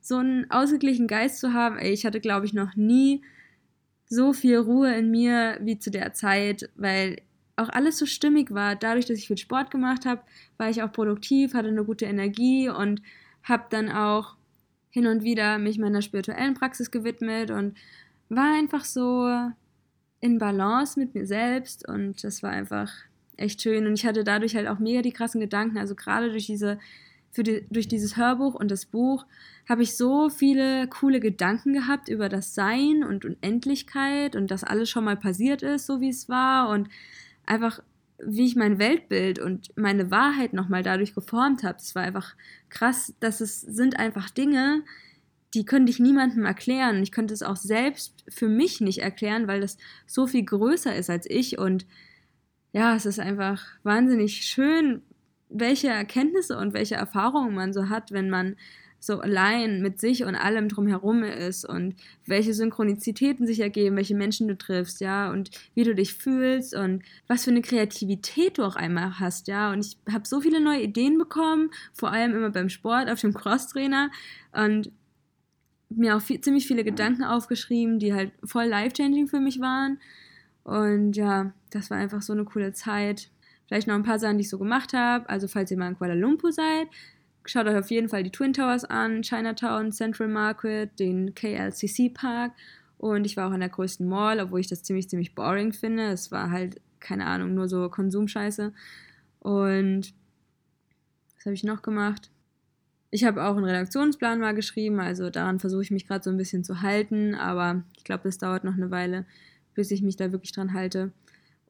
so 0.00 0.16
einen 0.16 0.50
ausgeglichenen 0.50 1.08
Geist 1.08 1.38
zu 1.38 1.52
haben. 1.52 1.78
Ich 1.78 2.06
hatte, 2.06 2.20
glaube 2.20 2.46
ich, 2.46 2.52
noch 2.52 2.74
nie 2.76 3.22
so 4.06 4.32
viel 4.32 4.56
Ruhe 4.56 4.94
in 4.94 5.10
mir 5.10 5.58
wie 5.60 5.78
zu 5.78 5.90
der 5.90 6.12
Zeit, 6.14 6.70
weil 6.76 7.20
auch 7.56 7.68
alles 7.68 7.98
so 7.98 8.06
stimmig 8.06 8.52
war. 8.54 8.76
Dadurch, 8.76 9.06
dass 9.06 9.18
ich 9.18 9.26
viel 9.26 9.38
Sport 9.38 9.70
gemacht 9.70 10.06
habe, 10.06 10.22
war 10.56 10.70
ich 10.70 10.82
auch 10.82 10.92
produktiv, 10.92 11.54
hatte 11.54 11.68
eine 11.68 11.84
gute 11.84 12.06
Energie 12.06 12.68
und 12.68 13.02
habe 13.42 13.64
dann 13.70 13.90
auch 13.90 14.36
hin 14.90 15.06
und 15.06 15.22
wieder 15.22 15.58
mich 15.58 15.78
meiner 15.78 16.02
spirituellen 16.02 16.54
Praxis 16.54 16.90
gewidmet 16.90 17.50
und 17.50 17.76
war 18.28 18.54
einfach 18.56 18.84
so 18.84 19.30
in 20.20 20.38
Balance 20.38 20.98
mit 20.98 21.14
mir 21.14 21.26
selbst 21.26 21.86
und 21.88 22.22
das 22.24 22.42
war 22.42 22.50
einfach 22.50 22.92
echt 23.36 23.62
schön 23.62 23.86
und 23.86 23.94
ich 23.94 24.04
hatte 24.04 24.24
dadurch 24.24 24.56
halt 24.56 24.66
auch 24.66 24.78
mega 24.78 25.02
die 25.02 25.12
krassen 25.12 25.40
Gedanken, 25.40 25.78
also 25.78 25.94
gerade 25.94 26.30
durch 26.30 26.46
diese 26.46 26.78
die, 27.36 27.66
durch 27.70 27.88
dieses 27.88 28.16
Hörbuch 28.16 28.54
und 28.54 28.70
das 28.70 28.86
Buch 28.86 29.26
habe 29.68 29.82
ich 29.82 29.96
so 29.96 30.30
viele 30.30 30.88
coole 30.88 31.20
Gedanken 31.20 31.74
gehabt 31.74 32.08
über 32.08 32.28
das 32.28 32.54
Sein 32.54 33.04
und 33.04 33.24
Unendlichkeit 33.24 34.34
und 34.34 34.50
dass 34.50 34.64
alles 34.64 34.88
schon 34.88 35.04
mal 35.04 35.16
passiert 35.16 35.62
ist, 35.62 35.86
so 35.86 36.00
wie 36.00 36.08
es 36.08 36.28
war 36.28 36.70
und 36.70 36.88
einfach 37.44 37.80
wie 38.20 38.46
ich 38.46 38.56
mein 38.56 38.78
Weltbild 38.78 39.38
und 39.38 39.76
meine 39.76 40.10
Wahrheit 40.10 40.52
nochmal 40.52 40.82
dadurch 40.82 41.14
geformt 41.14 41.62
habe. 41.62 41.78
Es 41.78 41.94
war 41.94 42.02
einfach 42.02 42.34
krass, 42.68 43.14
dass 43.20 43.40
es 43.40 43.60
sind 43.60 43.98
einfach 43.98 44.28
Dinge, 44.30 44.82
die 45.54 45.64
könnte 45.64 45.90
ich 45.90 46.00
niemandem 46.00 46.44
erklären. 46.44 47.02
Ich 47.02 47.12
könnte 47.12 47.32
es 47.32 47.42
auch 47.42 47.56
selbst 47.56 48.24
für 48.28 48.48
mich 48.48 48.80
nicht 48.80 48.98
erklären, 48.98 49.46
weil 49.46 49.60
das 49.60 49.78
so 50.06 50.26
viel 50.26 50.44
größer 50.44 50.94
ist 50.94 51.10
als 51.10 51.28
ich. 51.28 51.58
Und 51.58 51.86
ja, 52.72 52.94
es 52.94 53.06
ist 53.06 53.20
einfach 53.20 53.64
wahnsinnig 53.82 54.44
schön, 54.44 55.02
welche 55.48 55.88
Erkenntnisse 55.88 56.58
und 56.58 56.74
welche 56.74 56.96
Erfahrungen 56.96 57.54
man 57.54 57.72
so 57.72 57.88
hat, 57.88 58.12
wenn 58.12 58.30
man 58.30 58.56
so 59.00 59.20
allein 59.20 59.80
mit 59.80 60.00
sich 60.00 60.24
und 60.24 60.34
allem 60.34 60.68
drumherum 60.68 61.22
ist 61.22 61.64
und 61.64 61.94
welche 62.26 62.52
Synchronizitäten 62.52 63.46
sich 63.46 63.60
ergeben, 63.60 63.96
welche 63.96 64.16
Menschen 64.16 64.48
du 64.48 64.58
triffst, 64.58 65.00
ja, 65.00 65.30
und 65.30 65.50
wie 65.74 65.84
du 65.84 65.94
dich 65.94 66.14
fühlst 66.14 66.74
und 66.74 67.02
was 67.28 67.44
für 67.44 67.50
eine 67.50 67.62
Kreativität 67.62 68.58
du 68.58 68.64
auch 68.64 68.76
einmal 68.76 69.20
hast, 69.20 69.46
ja. 69.46 69.72
Und 69.72 69.86
ich 69.86 69.96
habe 70.12 70.26
so 70.26 70.40
viele 70.40 70.60
neue 70.60 70.82
Ideen 70.82 71.16
bekommen, 71.16 71.70
vor 71.92 72.10
allem 72.10 72.34
immer 72.34 72.50
beim 72.50 72.68
Sport 72.68 73.08
auf 73.08 73.20
dem 73.20 73.34
Crosstrainer 73.34 74.10
und 74.52 74.90
mir 75.90 76.16
auch 76.16 76.20
viel, 76.20 76.40
ziemlich 76.40 76.66
viele 76.66 76.84
Gedanken 76.84 77.24
aufgeschrieben, 77.24 77.98
die 77.98 78.12
halt 78.12 78.32
voll 78.44 78.66
life-changing 78.66 79.28
für 79.28 79.40
mich 79.40 79.60
waren. 79.60 79.98
Und 80.64 81.16
ja, 81.16 81.52
das 81.70 81.90
war 81.90 81.98
einfach 81.98 82.20
so 82.20 82.32
eine 82.32 82.44
coole 82.44 82.72
Zeit. 82.72 83.30
Vielleicht 83.68 83.86
noch 83.86 83.94
ein 83.94 84.02
paar 84.02 84.18
Sachen, 84.18 84.38
die 84.38 84.42
ich 84.42 84.50
so 84.50 84.58
gemacht 84.58 84.92
habe. 84.92 85.28
Also, 85.28 85.46
falls 85.46 85.70
ihr 85.70 85.78
mal 85.78 85.88
in 85.88 85.98
Kuala 85.98 86.14
Lumpur 86.14 86.52
seid, 86.52 86.88
Schaut 87.48 87.66
euch 87.66 87.78
auf 87.78 87.90
jeden 87.90 88.10
Fall 88.10 88.22
die 88.22 88.30
Twin 88.30 88.52
Towers 88.52 88.84
an, 88.84 89.22
Chinatown, 89.22 89.90
Central 89.90 90.28
Market, 90.28 90.98
den 90.98 91.34
KLCC 91.34 92.10
Park. 92.10 92.52
Und 92.98 93.24
ich 93.24 93.38
war 93.38 93.48
auch 93.48 93.52
an 93.52 93.60
der 93.60 93.70
größten 93.70 94.06
Mall, 94.06 94.38
obwohl 94.38 94.60
ich 94.60 94.66
das 94.66 94.82
ziemlich, 94.82 95.08
ziemlich 95.08 95.34
boring 95.34 95.72
finde. 95.72 96.10
Es 96.10 96.30
war 96.30 96.50
halt, 96.50 96.78
keine 97.00 97.24
Ahnung, 97.24 97.54
nur 97.54 97.66
so 97.66 97.88
Konsumscheiße. 97.88 98.74
Und 99.40 100.12
was 101.36 101.46
habe 101.46 101.54
ich 101.54 101.64
noch 101.64 101.80
gemacht? 101.80 102.30
Ich 103.10 103.24
habe 103.24 103.42
auch 103.42 103.56
einen 103.56 103.64
Redaktionsplan 103.64 104.40
mal 104.40 104.54
geschrieben, 104.54 105.00
also 105.00 105.30
daran 105.30 105.58
versuche 105.58 105.80
ich 105.80 105.90
mich 105.90 106.06
gerade 106.06 106.22
so 106.22 106.28
ein 106.28 106.36
bisschen 106.36 106.64
zu 106.64 106.82
halten, 106.82 107.34
aber 107.34 107.82
ich 107.96 108.04
glaube, 108.04 108.24
das 108.24 108.36
dauert 108.36 108.64
noch 108.64 108.74
eine 108.74 108.90
Weile, 108.90 109.24
bis 109.72 109.90
ich 109.90 110.02
mich 110.02 110.16
da 110.16 110.32
wirklich 110.32 110.52
dran 110.52 110.74
halte 110.74 111.12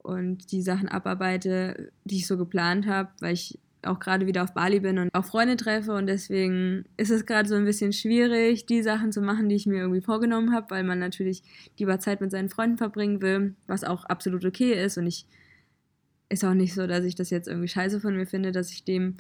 und 0.02 0.52
die 0.52 0.62
Sachen 0.62 0.88
abarbeite, 0.88 1.90
die 2.04 2.16
ich 2.16 2.26
so 2.26 2.37
geplant 2.37 2.87
habe, 2.87 3.11
weil 3.20 3.34
ich 3.34 3.58
auch 3.82 4.00
gerade 4.00 4.26
wieder 4.26 4.42
auf 4.42 4.54
Bali 4.54 4.80
bin 4.80 4.98
und 4.98 5.14
auch 5.14 5.24
Freunde 5.24 5.56
treffe 5.56 5.92
und 5.92 6.06
deswegen 6.06 6.84
ist 6.96 7.11
es 7.11 7.26
gerade 7.26 7.48
so 7.48 7.54
ein 7.54 7.64
bisschen 7.64 7.92
schwierig, 7.92 8.66
die 8.66 8.82
Sachen 8.82 9.12
zu 9.12 9.20
machen, 9.20 9.48
die 9.48 9.54
ich 9.54 9.66
mir 9.66 9.78
irgendwie 9.78 10.00
vorgenommen 10.00 10.52
habe, 10.52 10.70
weil 10.70 10.82
man 10.82 10.98
natürlich 10.98 11.42
lieber 11.78 12.00
Zeit 12.00 12.20
mit 12.20 12.30
seinen 12.30 12.48
Freunden 12.48 12.76
verbringen 12.76 13.22
will, 13.22 13.54
was 13.66 13.84
auch 13.84 14.04
absolut 14.04 14.44
okay 14.44 14.72
ist 14.72 14.98
und 14.98 15.06
ich 15.06 15.26
ist 16.28 16.44
auch 16.44 16.54
nicht 16.54 16.74
so, 16.74 16.87
dass 16.87 17.04
ich 17.04 17.14
das 17.14 17.30
jetzt 17.30 17.48
irgendwie 17.48 17.68
scheiße 17.68 18.00
von 18.00 18.16
mir 18.16 18.26
finde, 18.26 18.52
dass 18.52 18.70
ich 18.70 18.84
dem 18.84 19.16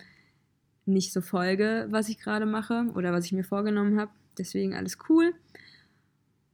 nicht 0.84 1.12
so 1.12 1.20
folge, 1.20 1.86
was 1.90 2.08
ich 2.08 2.18
gerade 2.18 2.46
mache 2.46 2.86
oder 2.94 3.12
was 3.12 3.24
ich 3.26 3.32
mir 3.32 3.44
vorgenommen 3.44 3.98
habe. 3.98 4.10
Deswegen 4.36 4.74
alles 4.74 4.98
cool. 5.08 5.34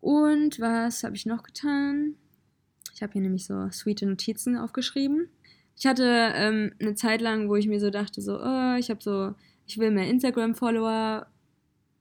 Und 0.00 0.60
was 0.60 1.04
habe 1.04 1.16
ich 1.16 1.26
noch 1.26 1.42
getan? 1.42 2.14
Ich 2.94 3.02
habe 3.02 3.12
hier 3.12 3.22
nämlich 3.22 3.44
so 3.44 3.68
sweete 3.70 4.06
Notizen 4.06 4.56
aufgeschrieben. 4.56 5.28
Ich 5.76 5.86
hatte 5.86 6.04
ähm, 6.04 6.72
eine 6.80 6.94
Zeit 6.94 7.20
lang, 7.20 7.48
wo 7.48 7.56
ich 7.56 7.66
mir 7.66 7.80
so 7.80 7.90
dachte, 7.90 8.22
so, 8.22 8.40
oh, 8.40 8.76
ich 8.78 8.88
habe 8.88 9.02
so, 9.02 9.34
ich 9.66 9.78
will 9.78 9.90
mehr 9.90 10.08
Instagram-Follower. 10.08 11.26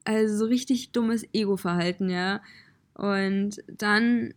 Also 0.05 0.37
so 0.37 0.45
richtig 0.45 0.91
dummes 0.91 1.25
Ego-Verhalten, 1.33 2.09
ja. 2.09 2.41
Und 2.93 3.63
dann 3.67 4.35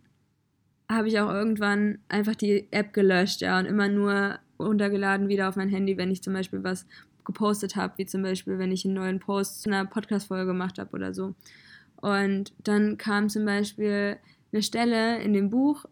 habe 0.88 1.08
ich 1.08 1.20
auch 1.20 1.28
irgendwann 1.28 1.98
einfach 2.08 2.34
die 2.34 2.68
App 2.70 2.94
gelöscht, 2.94 3.42
ja, 3.42 3.58
und 3.58 3.66
immer 3.66 3.88
nur 3.88 4.38
runtergeladen 4.58 5.28
wieder 5.28 5.50
auf 5.50 5.56
mein 5.56 5.68
Handy, 5.68 5.98
wenn 5.98 6.10
ich 6.10 6.22
zum 6.22 6.32
Beispiel 6.32 6.64
was 6.64 6.86
gepostet 7.26 7.76
habe, 7.76 7.98
wie 7.98 8.06
zum 8.06 8.22
Beispiel, 8.22 8.58
wenn 8.58 8.72
ich 8.72 8.86
einen 8.86 8.94
neuen 8.94 9.18
Post 9.18 9.60
zu 9.60 9.68
einer 9.68 9.84
Podcast-Folge 9.84 10.46
gemacht 10.46 10.78
habe 10.78 10.92
oder 10.92 11.12
so. 11.12 11.34
Und 11.96 12.54
dann 12.62 12.96
kam 12.96 13.28
zum 13.28 13.44
Beispiel 13.44 14.16
eine 14.52 14.62
Stelle 14.62 15.20
in 15.20 15.34
dem 15.34 15.50
Buch, 15.50 15.84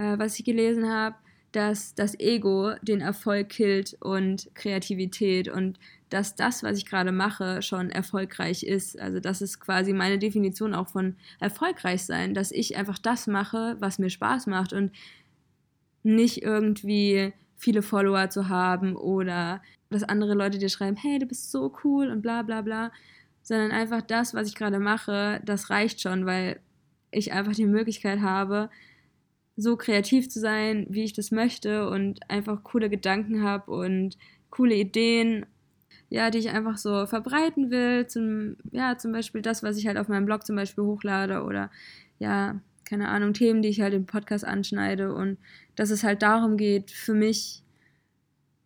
äh, 0.00 0.18
was 0.18 0.38
ich 0.38 0.44
gelesen 0.44 0.88
habe, 0.90 1.16
dass 1.52 1.94
das 1.94 2.18
Ego 2.18 2.72
den 2.80 3.00
Erfolg 3.00 3.50
killt 3.50 3.96
und 4.00 4.48
Kreativität 4.54 5.48
und 5.48 5.78
dass 6.08 6.34
das, 6.34 6.62
was 6.62 6.78
ich 6.78 6.86
gerade 6.86 7.12
mache, 7.12 7.60
schon 7.62 7.90
erfolgreich 7.90 8.62
ist. 8.62 8.98
Also 8.98 9.20
das 9.20 9.42
ist 9.42 9.60
quasi 9.60 9.92
meine 9.92 10.18
Definition 10.18 10.74
auch 10.74 10.88
von 10.88 11.16
erfolgreich 11.38 12.04
sein, 12.04 12.34
dass 12.34 12.50
ich 12.50 12.76
einfach 12.76 12.98
das 12.98 13.26
mache, 13.26 13.76
was 13.78 13.98
mir 13.98 14.10
Spaß 14.10 14.46
macht 14.46 14.72
und 14.72 14.92
nicht 16.02 16.42
irgendwie 16.42 17.32
viele 17.56 17.82
Follower 17.82 18.30
zu 18.30 18.48
haben 18.48 18.96
oder 18.96 19.60
dass 19.90 20.02
andere 20.04 20.34
Leute 20.34 20.58
dir 20.58 20.68
schreiben, 20.68 20.96
hey, 20.96 21.18
du 21.18 21.26
bist 21.26 21.50
so 21.50 21.74
cool 21.84 22.08
und 22.08 22.22
bla 22.22 22.42
bla 22.42 22.62
bla, 22.62 22.90
sondern 23.42 23.72
einfach 23.72 24.02
das, 24.02 24.34
was 24.34 24.48
ich 24.48 24.54
gerade 24.54 24.78
mache, 24.78 25.40
das 25.44 25.68
reicht 25.68 26.00
schon, 26.00 26.26
weil 26.26 26.60
ich 27.10 27.32
einfach 27.32 27.54
die 27.54 27.66
Möglichkeit 27.66 28.20
habe, 28.20 28.70
so 29.60 29.76
kreativ 29.76 30.28
zu 30.28 30.40
sein, 30.40 30.86
wie 30.88 31.04
ich 31.04 31.12
das 31.12 31.30
möchte 31.30 31.88
und 31.88 32.20
einfach 32.30 32.64
coole 32.64 32.88
Gedanken 32.88 33.42
habe 33.42 33.70
und 33.70 34.16
coole 34.50 34.74
Ideen, 34.74 35.46
ja, 36.08 36.30
die 36.30 36.38
ich 36.38 36.50
einfach 36.50 36.78
so 36.78 37.06
verbreiten 37.06 37.70
will. 37.70 38.06
Zum, 38.06 38.56
ja, 38.72 38.96
zum 38.96 39.12
Beispiel 39.12 39.42
das, 39.42 39.62
was 39.62 39.76
ich 39.76 39.86
halt 39.86 39.98
auf 39.98 40.08
meinem 40.08 40.26
Blog 40.26 40.46
zum 40.46 40.56
Beispiel 40.56 40.84
hochlade 40.84 41.42
oder 41.42 41.70
ja, 42.18 42.60
keine 42.84 43.08
Ahnung, 43.08 43.34
Themen, 43.34 43.62
die 43.62 43.68
ich 43.68 43.80
halt 43.80 43.94
im 43.94 44.06
Podcast 44.06 44.44
anschneide 44.44 45.14
und 45.14 45.38
dass 45.76 45.90
es 45.90 46.02
halt 46.02 46.22
darum 46.22 46.56
geht, 46.56 46.90
für 46.90 47.14
mich 47.14 47.62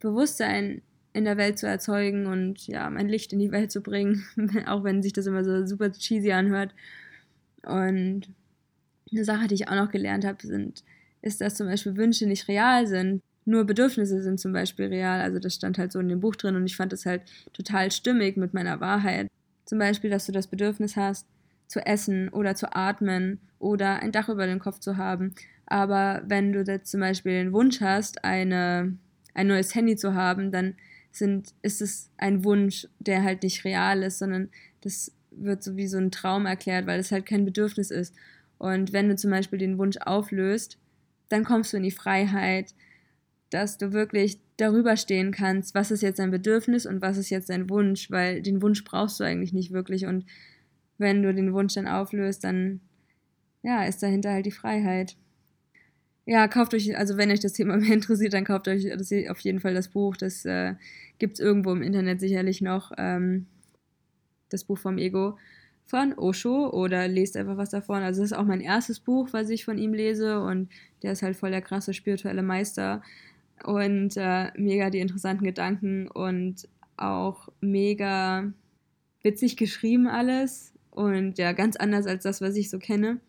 Bewusstsein 0.01 0.83
in 1.13 1.25
der 1.25 1.37
Welt 1.37 1.59
zu 1.59 1.67
erzeugen 1.67 2.27
und 2.27 2.67
ja, 2.67 2.89
mein 2.91 3.09
Licht 3.09 3.33
in 3.33 3.39
die 3.39 3.53
Welt 3.53 3.71
zu 3.71 3.81
bringen, 3.81 4.25
auch 4.67 4.85
wenn 4.85 5.03
sich 5.03 5.13
das 5.13 5.27
immer 5.27 5.45
so 5.45 5.67
super 5.67 5.93
cheesy 5.93 6.33
anhört. 6.33 6.75
Und 7.63 8.29
eine 9.13 9.25
Sache, 9.25 9.47
die 9.47 9.55
ich 9.55 9.69
auch 9.69 9.75
noch 9.75 9.91
gelernt 9.91 10.25
habe, 10.25 10.47
sind, 10.47 10.85
ist, 11.23 11.41
dass 11.41 11.55
zum 11.55 11.67
Beispiel 11.67 11.97
Wünsche 11.97 12.27
nicht 12.27 12.49
real 12.49 12.87
sind. 12.87 13.23
Nur 13.47 13.65
Bedürfnisse 13.65 14.23
sind 14.23 14.41
zum 14.41 14.53
Beispiel 14.53 14.87
real. 14.87 15.21
Also 15.21 15.39
das 15.39 15.55
stand 15.55 15.79
halt 15.79 15.93
so 15.93 16.01
in 16.01 16.09
dem 16.09 16.21
Buch 16.21 16.37
drin 16.37 16.57
und 16.57 16.67
ich 16.67 16.77
fand 16.77 16.93
das 16.93 17.07
halt 17.07 17.23
total 17.53 17.91
stimmig 17.91 18.37
mit 18.37 18.55
meiner 18.55 18.81
Wahrheit. 18.81 19.29
Zum 19.65 19.79
Beispiel, 19.79 20.11
dass 20.11 20.27
du 20.27 20.33
das 20.33 20.47
Bedürfnis 20.47 20.97
hast, 20.97 21.27
zu 21.67 21.85
essen 21.85 22.29
oder 22.29 22.55
zu 22.55 22.75
atmen 22.75 23.41
oder 23.59 24.01
ein 24.01 24.13
Dach 24.13 24.29
über 24.29 24.47
dem 24.47 24.59
Kopf 24.59 24.79
zu 24.79 24.97
haben. 24.97 25.35
Aber 25.67 26.23
wenn 26.27 26.53
du 26.53 26.63
jetzt 26.63 26.91
zum 26.91 27.01
Beispiel 27.01 27.33
den 27.33 27.53
Wunsch 27.53 27.81
hast, 27.81 28.25
eine, 28.25 28.97
ein 29.35 29.47
neues 29.47 29.75
Handy 29.75 29.97
zu 29.97 30.15
haben, 30.15 30.53
dann 30.53 30.75
sind, 31.11 31.55
ist 31.63 31.81
es 31.81 32.11
ein 32.17 32.45
Wunsch, 32.45 32.87
der 32.99 33.23
halt 33.23 33.43
nicht 33.43 33.65
real 33.65 34.03
ist, 34.03 34.19
sondern 34.19 34.51
das 34.83 35.13
wird 35.31 35.63
so 35.63 35.77
wie 35.77 35.87
so 35.87 35.99
ein 35.99 36.11
Traum 36.11 36.47
erklärt, 36.47 36.87
weil 36.87 37.01
es 37.01 37.13
halt 37.13 37.27
kein 37.27 37.45
Bedürfnis 37.45 37.91
ist. 37.91 38.15
Und 38.65 38.95
wenn 38.95 39.11
du 39.11 39.15
zum 39.15 39.31
Beispiel 39.31 39.59
den 39.59 39.77
Wunsch 39.77 39.99
auflöst, 39.99 40.79
dann 41.29 41.45
kommst 41.45 41.75
du 41.75 41.77
in 41.77 41.83
die 41.83 41.91
Freiheit, 41.91 42.75
dass 43.51 43.77
du 43.77 43.93
wirklich 43.93 44.39
darüber 44.57 44.97
stehen 44.97 45.33
kannst, 45.33 45.75
was 45.75 45.91
ist 45.91 46.01
jetzt 46.01 46.19
dein 46.19 46.31
Bedürfnis 46.31 46.87
und 46.87 47.03
was 47.03 47.19
ist 47.19 47.29
jetzt 47.29 47.51
dein 47.51 47.69
Wunsch, 47.69 48.11
weil 48.11 48.41
den 48.41 48.63
Wunsch 48.63 48.83
brauchst 48.83 49.21
du 49.21 49.25
eigentlich 49.25 49.53
nicht 49.53 49.71
wirklich. 49.71 50.07
Und 50.07 50.25
wenn 50.97 51.23
du 51.23 51.35
den 51.35 51.53
Wunsch 51.53 51.75
dann 51.75 51.87
auflöst, 51.87 52.43
dann 52.43 52.81
ja, 53.63 53.85
ist 53.85 54.03
dahinter 54.03 54.31
halt 54.31 54.47
die 54.47 54.51
Freiheit. 54.51 55.15
Ja, 56.25 56.49
kauft 56.49 56.73
euch, 56.73 56.97
also 56.97 57.19
wenn 57.19 57.31
euch 57.31 57.41
das 57.41 57.53
Thema 57.53 57.77
mehr 57.77 57.93
interessiert, 57.93 58.33
dann 58.33 58.47
kauft 58.47 58.67
euch 58.67 58.85
das, 58.85 59.13
auf 59.29 59.41
jeden 59.41 59.61
Fall 59.61 59.75
das 59.75 59.89
Buch. 59.89 60.17
Das 60.17 60.47
äh, 60.47 60.73
gibt 61.19 61.35
es 61.35 61.41
irgendwo 61.41 61.71
im 61.73 61.83
Internet 61.83 62.19
sicherlich 62.19 62.63
noch. 62.63 62.93
Ähm, 62.97 63.45
das 64.49 64.65
Buch 64.65 64.79
vom 64.79 64.97
Ego 64.97 65.37
von 65.85 66.15
Osho 66.15 66.71
oder 66.71 67.09
lest 67.09 67.37
einfach 67.37 67.57
was 67.57 67.71
davon. 67.71 68.03
Also 68.03 68.23
das 68.23 68.33
ist 68.33 68.37
auch 68.37 68.45
mein 68.45 68.61
erstes 68.61 69.01
Buch, 69.01 69.29
was 69.33 69.51
ich 69.51 69.65
von 69.65 69.79
ihm 69.79 69.93
lese 69.93 70.41
und 70.41 70.69
der 71.03 71.13
ist 71.13 71.23
halt 71.23 71.37
voll 71.37 71.51
der 71.51 71.63
krasse 71.63 71.93
spirituelle 71.93 72.43
Meister 72.43 73.03
und 73.65 74.17
äh, 74.17 74.51
mega 74.57 74.91
die 74.91 75.01
interessanten 75.01 75.45
Gedanken 75.45 76.09
und 76.09 76.69
auch 76.97 77.49
mega 77.61 78.53
witzig 79.23 79.57
geschrieben 79.57 80.07
alles 80.07 80.73
und 80.91 81.39
ja, 81.39 81.53
ganz 81.53 81.77
anders 81.77 82.07
als 82.07 82.23
das, 82.23 82.41
was 82.41 82.57
ich 82.57 82.71
so 82.71 82.79
kenne. 82.79 83.21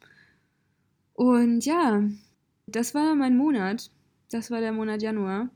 Und 1.13 1.65
ja, 1.65 2.03
das 2.67 2.93
war 2.93 3.15
mein 3.15 3.37
Monat. 3.37 3.91
Das 4.31 4.51
war 4.51 4.59
der 4.59 4.71
Monat 4.71 5.01
Januar. 5.01 5.49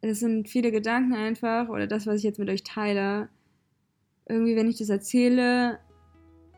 Es 0.00 0.20
sind 0.20 0.48
viele 0.48 0.70
Gedanken 0.70 1.14
einfach 1.14 1.68
oder 1.68 1.86
das, 1.86 2.06
was 2.06 2.18
ich 2.18 2.24
jetzt 2.24 2.38
mit 2.38 2.50
euch 2.50 2.62
teile, 2.62 3.28
irgendwie, 4.28 4.56
wenn 4.56 4.68
ich 4.68 4.78
das 4.78 4.88
erzähle, 4.88 5.78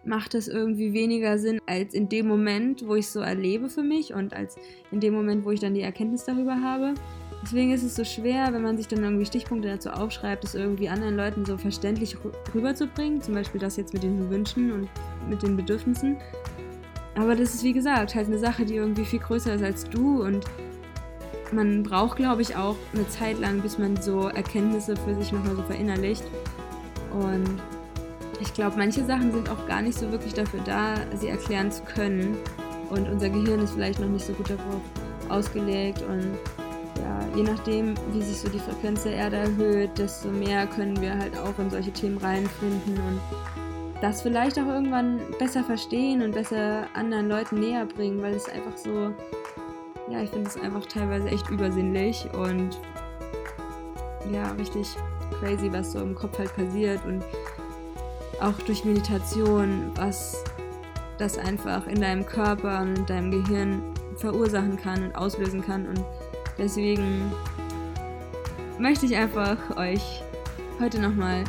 macht 0.05 0.35
das 0.35 0.46
irgendwie 0.46 0.92
weniger 0.92 1.38
Sinn 1.38 1.61
als 1.66 1.92
in 1.92 2.09
dem 2.09 2.29
Moment, 2.29 2.87
wo 2.87 2.94
ich 2.94 3.07
es 3.07 3.12
so 3.12 3.20
erlebe 3.20 3.68
für 3.68 3.83
mich 3.83 4.14
und 4.14 4.35
als 4.35 4.57
in 4.92 5.00
dem 5.00 5.14
Moment, 5.14 5.44
wo 5.44 5.50
ich 5.50 5.61
dann 5.61 5.74
die 5.74 5.81
Erkenntnis 5.81 6.24
darüber 6.24 6.62
habe. 6.62 6.94
Deswegen 7.42 7.72
ist 7.72 7.83
es 7.83 7.94
so 7.94 8.05
schwer, 8.05 8.52
wenn 8.52 8.62
man 8.62 8.76
sich 8.76 8.88
dann 8.88 9.02
irgendwie 9.02 9.26
Stichpunkte 9.26 9.68
dazu 9.68 9.90
aufschreibt, 9.90 10.44
das 10.44 10.55
irgendwie 10.55 10.88
anderen 10.88 11.16
Leuten 11.16 11.44
so 11.44 11.57
verständlich 11.59 12.16
rüberzubringen. 12.55 13.20
Zum 13.20 13.35
Beispiel 13.35 13.61
das 13.61 13.76
jetzt 13.76 13.94
mit 13.94 14.02
den 14.02 14.31
Wünschen 14.31 14.72
und 14.72 14.88
mit 15.29 15.42
den 15.42 15.57
Bedürfnissen. 15.57 16.16
Aber 17.14 17.35
das 17.35 17.55
ist 17.55 17.64
wie 17.64 17.72
gesagt 17.72 18.14
halt 18.14 18.26
eine 18.26 18.38
Sache, 18.38 18.64
die 18.64 18.76
irgendwie 18.76 19.05
viel 19.05 19.20
größer 19.20 19.55
ist 19.55 19.62
als 19.62 19.85
du 19.85 20.22
und 20.22 20.44
man 21.52 21.83
braucht, 21.83 22.16
glaube 22.16 22.42
ich, 22.42 22.57
auch 22.57 22.76
eine 22.92 23.09
Zeit 23.09 23.38
lang, 23.38 23.61
bis 23.61 23.79
man 23.79 24.00
so 24.00 24.29
Erkenntnisse 24.29 24.96
für 24.96 25.14
sich 25.14 25.33
nochmal 25.33 25.55
so 25.55 25.62
verinnerlicht. 25.62 26.24
Und 27.22 27.61
ich 28.40 28.52
glaube, 28.52 28.76
manche 28.76 29.05
Sachen 29.05 29.33
sind 29.33 29.48
auch 29.48 29.66
gar 29.66 29.83
nicht 29.83 29.98
so 29.98 30.11
wirklich 30.11 30.35
dafür 30.35 30.61
da, 30.64 30.94
sie 31.14 31.29
erklären 31.29 31.70
zu 31.70 31.83
können. 31.83 32.37
Und 32.90 33.09
unser 33.09 33.29
Gehirn 33.29 33.61
ist 33.61 33.72
vielleicht 33.72 34.00
noch 34.00 34.09
nicht 34.09 34.26
so 34.26 34.33
gut 34.35 34.50
darauf 34.50 34.81
ausgelegt. 35.29 36.02
Und 36.02 36.38
ja, 36.98 37.37
je 37.37 37.42
nachdem, 37.42 37.94
wie 38.12 38.22
sich 38.22 38.38
so 38.38 38.48
die 38.48 38.59
Frequenz 38.59 39.02
der 39.02 39.14
Erde 39.14 39.37
erhöht, 39.37 39.90
desto 39.98 40.29
mehr 40.29 40.66
können 40.66 41.00
wir 41.00 41.16
halt 41.18 41.37
auch 41.38 41.59
in 41.59 41.70
solche 41.70 41.92
Themen 41.92 42.18
reinfinden 42.18 42.94
und 42.94 43.20
das 44.00 44.22
vielleicht 44.22 44.59
auch 44.59 44.66
irgendwann 44.66 45.20
besser 45.38 45.64
verstehen 45.64 46.22
und 46.22 46.33
besser 46.33 46.87
anderen 46.94 47.29
Leuten 47.29 47.61
näher 47.61 47.87
bringen, 47.87 48.22
weil 48.22 48.35
es 48.35 48.48
einfach 48.48 48.76
so, 48.76 49.11
ja, 50.11 50.20
ich 50.22 50.31
finde 50.31 50.48
es 50.48 50.57
einfach 50.61 50.85
teilweise 50.87 51.29
echt 51.29 51.48
übersinnlich 51.48 52.29
und 52.35 52.79
ja, 54.33 54.50
richtig 54.52 54.96
crazy, 55.41 55.73
was 55.73 55.93
so 55.93 56.01
im 56.01 56.15
Kopf 56.15 56.39
halt 56.39 56.55
passiert 56.55 57.05
und 57.07 57.23
auch 58.41 58.55
durch 58.67 58.85
Meditation, 58.85 59.91
was 59.97 60.45
das 61.19 61.39
einfach 61.39 61.87
in 61.87 62.01
deinem 62.01 62.27
Körper 62.27 62.83
und 62.83 62.99
in 62.99 63.07
deinem 63.07 63.31
Gehirn 63.31 63.83
verursachen 64.16 64.77
kann 64.77 65.05
und 65.05 65.16
auslösen 65.16 65.62
kann. 65.62 65.87
Und 65.87 66.05
deswegen 66.59 67.33
möchte 68.79 69.07
ich 69.07 69.16
einfach 69.16 69.57
euch 69.77 70.22
heute 70.81 71.01
nochmal 71.01 71.45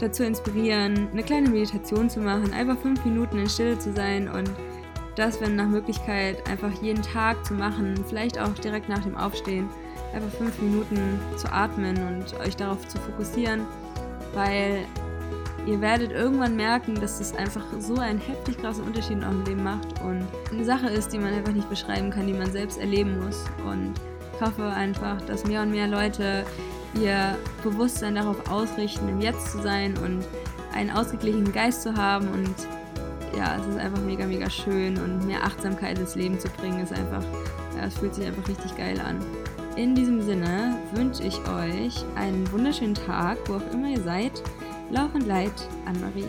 dazu 0.00 0.24
inspirieren, 0.24 1.08
eine 1.12 1.22
kleine 1.22 1.48
Meditation 1.48 2.10
zu 2.10 2.20
machen, 2.20 2.52
einfach 2.52 2.76
fünf 2.78 3.02
Minuten 3.04 3.38
in 3.38 3.48
Stille 3.48 3.78
zu 3.78 3.92
sein 3.92 4.28
und 4.28 4.50
das, 5.14 5.40
wenn 5.40 5.56
nach 5.56 5.68
Möglichkeit, 5.68 6.46
einfach 6.46 6.70
jeden 6.82 7.02
Tag 7.02 7.42
zu 7.46 7.54
machen, 7.54 7.94
vielleicht 8.06 8.38
auch 8.38 8.52
direkt 8.52 8.90
nach 8.90 9.02
dem 9.02 9.16
Aufstehen 9.16 9.70
einfach 10.12 10.30
fünf 10.38 10.60
Minuten 10.60 11.20
zu 11.36 11.52
atmen 11.52 11.96
und 12.06 12.38
euch 12.40 12.56
darauf 12.56 12.86
zu 12.88 12.98
fokussieren, 12.98 13.62
weil 14.34 14.84
ihr 15.66 15.80
werdet 15.80 16.12
irgendwann 16.12 16.56
merken, 16.56 16.94
dass 17.00 17.18
das 17.18 17.34
einfach 17.34 17.64
so 17.78 17.96
einen 17.96 18.20
heftig 18.20 18.58
krassen 18.58 18.84
Unterschied 18.84 19.18
in 19.18 19.24
eurem 19.24 19.44
Leben 19.44 19.64
macht 19.64 20.00
und 20.02 20.26
eine 20.52 20.64
Sache 20.64 20.88
ist, 20.88 21.12
die 21.12 21.18
man 21.18 21.34
einfach 21.34 21.52
nicht 21.52 21.68
beschreiben 21.68 22.10
kann, 22.10 22.26
die 22.26 22.32
man 22.32 22.50
selbst 22.50 22.78
erleben 22.78 23.18
muss. 23.24 23.44
Und 23.66 23.94
ich 24.34 24.40
hoffe 24.40 24.64
einfach, 24.64 25.20
dass 25.22 25.44
mehr 25.44 25.62
und 25.62 25.70
mehr 25.70 25.88
Leute 25.88 26.44
ihr 26.94 27.36
Bewusstsein 27.62 28.14
darauf 28.14 28.50
ausrichten, 28.50 29.08
im 29.08 29.20
Jetzt 29.20 29.52
zu 29.52 29.60
sein 29.60 29.96
und 29.98 30.24
einen 30.72 30.90
ausgeglichenen 30.90 31.52
Geist 31.52 31.82
zu 31.82 31.94
haben 31.94 32.28
und 32.28 32.54
ja, 33.36 33.56
es 33.56 33.66
ist 33.66 33.78
einfach 33.78 34.00
mega, 34.02 34.24
mega 34.24 34.48
schön 34.48 34.98
und 34.98 35.26
mehr 35.26 35.42
Achtsamkeit 35.44 35.98
ins 35.98 36.14
Leben 36.14 36.38
zu 36.38 36.48
bringen, 36.48 36.80
ist 36.80 36.92
einfach, 36.92 37.22
ja, 37.76 37.84
es 37.86 37.98
fühlt 37.98 38.14
sich 38.14 38.26
einfach 38.26 38.48
richtig 38.48 38.76
geil 38.76 38.98
an 39.00 39.18
in 39.76 39.94
diesem 39.94 40.22
Sinne 40.22 40.78
wünsche 40.94 41.22
ich 41.22 41.38
euch 41.48 42.04
einen 42.16 42.50
wunderschönen 42.50 42.94
Tag, 42.94 43.38
wo 43.46 43.56
auch 43.56 43.72
immer 43.72 43.88
ihr 43.88 44.00
seid. 44.00 44.42
Lauf 44.90 45.14
und 45.14 45.26
Leid, 45.26 45.52
Anne-Marie. 45.84 46.26